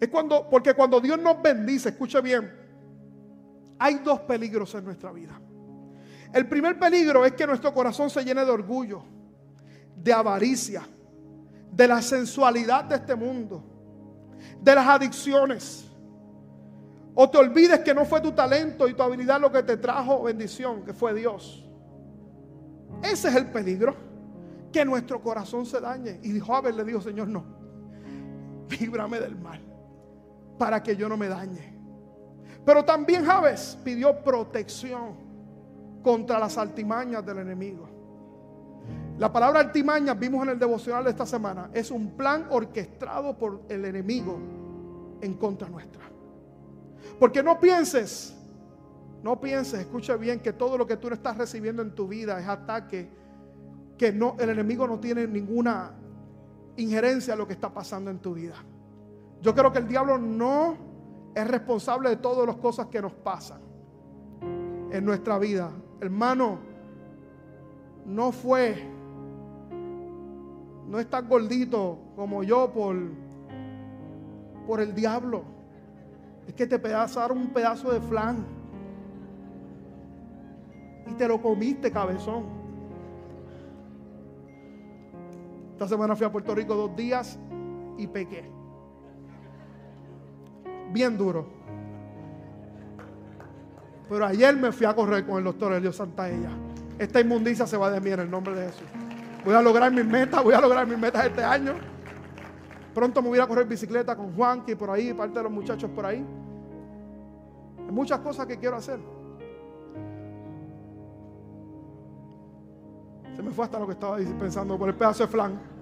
[0.00, 2.52] Es cuando, porque cuando Dios nos bendice, escuche bien,
[3.78, 5.40] hay dos peligros en nuestra vida.
[6.32, 9.02] El primer peligro es que nuestro corazón se llene de orgullo,
[9.96, 10.86] de avaricia,
[11.72, 13.64] de la sensualidad de este mundo,
[14.60, 15.84] de las adicciones.
[17.14, 20.24] O te olvides que no fue tu talento y tu habilidad lo que te trajo
[20.24, 21.66] bendición, que fue Dios.
[23.02, 23.96] Ese es el peligro,
[24.70, 26.20] que nuestro corazón se dañe.
[26.22, 27.44] Y ver, le dijo, Señor, no,
[28.78, 29.75] líbrame del mal
[30.58, 31.76] para que yo no me dañe.
[32.64, 35.14] Pero también Javes pidió protección
[36.02, 37.88] contra las altimañas del enemigo.
[39.18, 43.62] La palabra altimaña, vimos en el devocional de esta semana, es un plan orquestado por
[43.68, 44.38] el enemigo
[45.20, 46.02] en contra nuestra.
[47.18, 48.36] Porque no pienses,
[49.22, 52.46] no pienses, escucha bien, que todo lo que tú estás recibiendo en tu vida es
[52.46, 53.08] ataque,
[53.96, 55.92] que no, el enemigo no tiene ninguna
[56.76, 58.56] injerencia a lo que está pasando en tu vida.
[59.42, 60.76] Yo creo que el diablo no
[61.34, 63.60] es responsable de todas las cosas que nos pasan
[64.90, 65.70] en nuestra vida.
[66.00, 66.58] Hermano,
[68.06, 68.82] no fue,
[70.88, 72.96] no es tan gordito como yo por,
[74.66, 75.42] por el diablo.
[76.46, 78.56] Es que te pedazaron un pedazo de flan.
[81.08, 82.44] y te lo comiste, cabezón.
[85.72, 87.38] Esta semana fui a Puerto Rico dos días
[87.98, 88.55] y pequé.
[90.92, 91.46] Bien duro.
[94.08, 96.50] Pero ayer me fui a correr con el doctor Elio Santaella.
[96.98, 98.86] Esta inmundicia se va de mí en el nombre de Jesús.
[99.44, 101.74] Voy a lograr mis metas, voy a lograr mis metas este año.
[102.94, 105.90] Pronto me voy a correr bicicleta con Juan, que por ahí, parte de los muchachos
[105.90, 106.24] por ahí.
[107.86, 108.98] Hay muchas cosas que quiero hacer.
[113.36, 115.75] Se me fue hasta lo que estaba pensando por el pedazo de flan.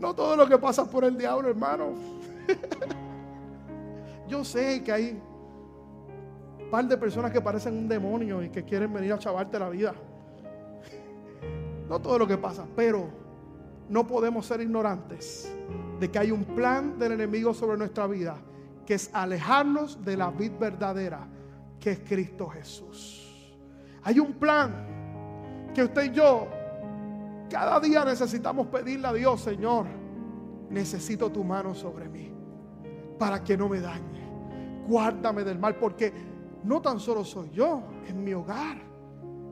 [0.00, 1.92] No todo lo que pasa por el diablo, hermano.
[4.28, 5.22] Yo sé que hay
[6.60, 9.70] un par de personas que parecen un demonio y que quieren venir a chavarte la
[9.70, 9.94] vida.
[11.88, 13.08] No todo lo que pasa, pero
[13.88, 15.50] no podemos ser ignorantes
[15.98, 18.36] de que hay un plan del enemigo sobre nuestra vida,
[18.86, 21.26] que es alejarnos de la vida verdadera,
[21.80, 23.56] que es Cristo Jesús.
[24.04, 26.48] Hay un plan que usted y yo
[27.48, 29.86] cada día necesitamos pedirle a Dios, Señor,
[30.70, 32.32] necesito tu mano sobre mí
[33.18, 34.28] para que no me dañe.
[34.86, 36.12] Guárdame del mal, porque
[36.64, 38.78] no tan solo soy yo, en mi hogar,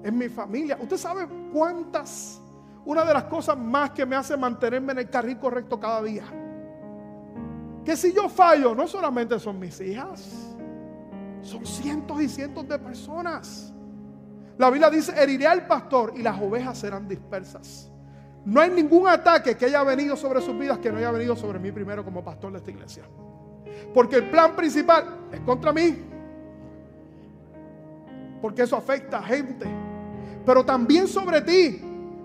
[0.03, 0.79] en mi familia.
[0.81, 2.41] Usted sabe cuántas,
[2.85, 6.25] una de las cosas más que me hace mantenerme en el carril correcto cada día.
[7.85, 10.57] Que si yo fallo, no solamente son mis hijas,
[11.43, 13.73] son cientos y cientos de personas.
[14.59, 17.91] La Biblia dice, heriré al pastor y las ovejas serán dispersas.
[18.45, 21.59] No hay ningún ataque que haya venido sobre sus vidas que no haya venido sobre
[21.59, 23.05] mí primero como pastor de esta iglesia.
[23.93, 25.97] Porque el plan principal es contra mí.
[28.41, 29.67] Porque eso afecta a gente.
[30.45, 31.83] Pero también sobre ti.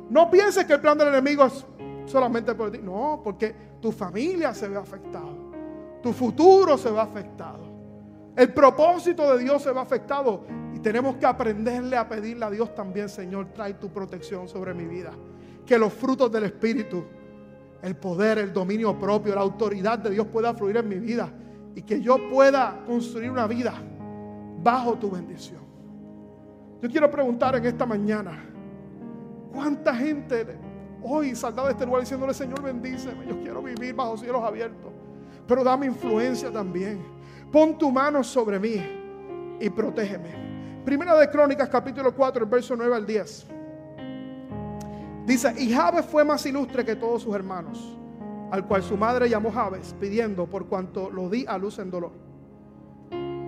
[0.10, 1.66] No pienses que el plan del enemigo es
[2.06, 2.78] solamente por ti.
[2.78, 5.34] No, porque tu familia se ve afectada.
[6.04, 7.71] Tu futuro se ve afectado.
[8.36, 10.46] El propósito de Dios se ve afectado.
[10.74, 14.86] Y tenemos que aprenderle a pedirle a Dios también, Señor, trae tu protección sobre mi
[14.86, 15.12] vida.
[15.66, 17.04] Que los frutos del Espíritu,
[17.82, 21.32] el poder, el dominio propio, la autoridad de Dios pueda fluir en mi vida.
[21.76, 23.74] Y que yo pueda construir una vida
[24.64, 25.62] bajo tu bendición.
[26.82, 28.44] Yo quiero preguntar en esta mañana,
[29.54, 30.46] ¿cuánta gente
[31.04, 34.92] hoy saldrá de este lugar diciéndole, Señor, bendíceme, yo quiero vivir bajo cielos abiertos,
[35.48, 37.04] pero dame influencia también.
[37.52, 38.82] Pon tu mano sobre mí
[39.60, 40.82] y protégeme.
[40.86, 43.48] Primera de Crónicas, capítulo 4, el verso 9 al 10.
[45.26, 47.98] Dice, y Jabes fue más ilustre que todos sus hermanos,
[48.52, 52.14] al cual su madre llamó Jabes, pidiendo por cuanto lo di a luz en dolor.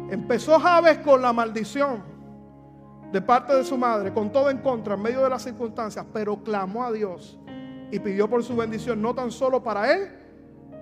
[0.10, 2.04] Empezó Jabes con la maldición
[3.12, 6.44] de parte de su madre, con todo en contra, en medio de las circunstancias, pero
[6.44, 7.40] clamó a Dios
[7.90, 10.23] y pidió por su bendición, no tan solo para él,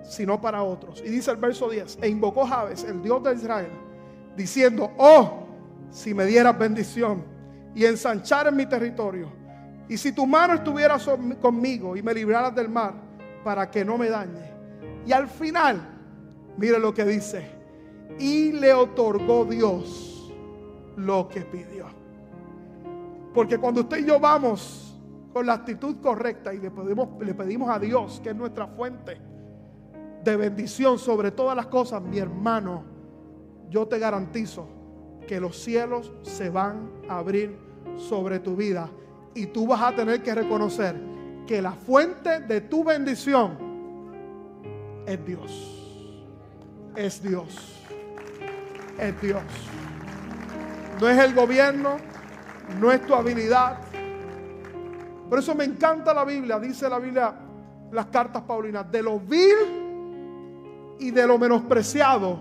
[0.02, 1.02] sino para otros.
[1.04, 3.70] Y dice el verso 10, e invocó Jabes, el Dios de Israel,
[4.36, 5.46] diciendo, oh,
[5.90, 7.24] si me dieras bendición
[7.74, 9.30] y ensanchar en mi territorio,
[9.88, 10.96] y si tu mano estuviera
[11.40, 12.94] conmigo y me libraras del mar,
[13.44, 14.52] para que no me dañe.
[15.06, 15.80] Y al final,
[16.56, 17.44] mire lo que dice,
[18.18, 20.32] y le otorgó Dios
[20.96, 21.86] lo que pidió.
[23.34, 25.00] Porque cuando usted y yo vamos
[25.32, 29.31] con la actitud correcta y le pedimos, le pedimos a Dios, que es nuestra fuente
[30.22, 32.84] de bendición sobre todas las cosas, mi hermano,
[33.68, 34.68] yo te garantizo
[35.26, 37.56] que los cielos se van a abrir
[37.96, 38.88] sobre tu vida
[39.34, 40.96] y tú vas a tener que reconocer
[41.46, 43.56] que la fuente de tu bendición
[45.06, 45.78] es Dios.
[46.94, 47.80] Es Dios.
[48.98, 49.42] Es Dios.
[51.00, 51.96] No es el gobierno,
[52.78, 53.78] no es tu habilidad.
[55.28, 57.34] Por eso me encanta la Biblia, dice la Biblia,
[57.90, 59.81] las cartas paulinas, de lo vil
[60.98, 62.38] y de lo menospreciado,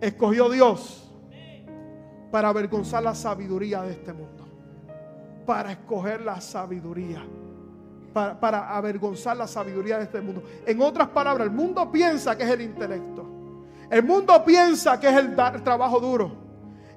[0.00, 1.10] escogió Dios
[2.30, 4.44] para avergonzar la sabiduría de este mundo.
[5.46, 7.22] Para escoger la sabiduría.
[8.12, 10.42] Para, para, avergonzar la sabiduría de este mundo.
[10.66, 13.26] En otras palabras, el mundo piensa que es el intelecto.
[13.90, 16.32] El mundo piensa que es el, el trabajo duro.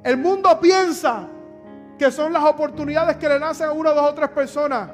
[0.03, 1.27] El mundo piensa
[1.97, 4.89] que son las oportunidades que le nacen a una, dos o tres personas,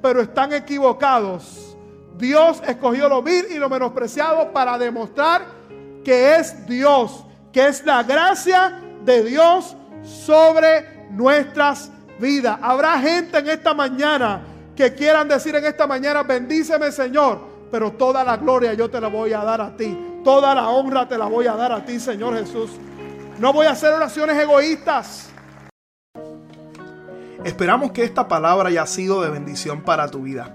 [0.00, 1.75] pero están equivocados.
[2.18, 5.42] Dios escogió lo vil y lo menospreciado para demostrar
[6.04, 12.58] que es Dios, que es la gracia de Dios sobre nuestras vidas.
[12.62, 14.42] Habrá gente en esta mañana
[14.74, 17.40] que quieran decir en esta mañana, bendíceme Señor,
[17.70, 19.96] pero toda la gloria yo te la voy a dar a ti.
[20.22, 22.70] Toda la honra te la voy a dar a ti, Señor Jesús.
[23.38, 25.30] No voy a hacer oraciones egoístas.
[27.44, 30.54] Esperamos que esta palabra haya sido de bendición para tu vida.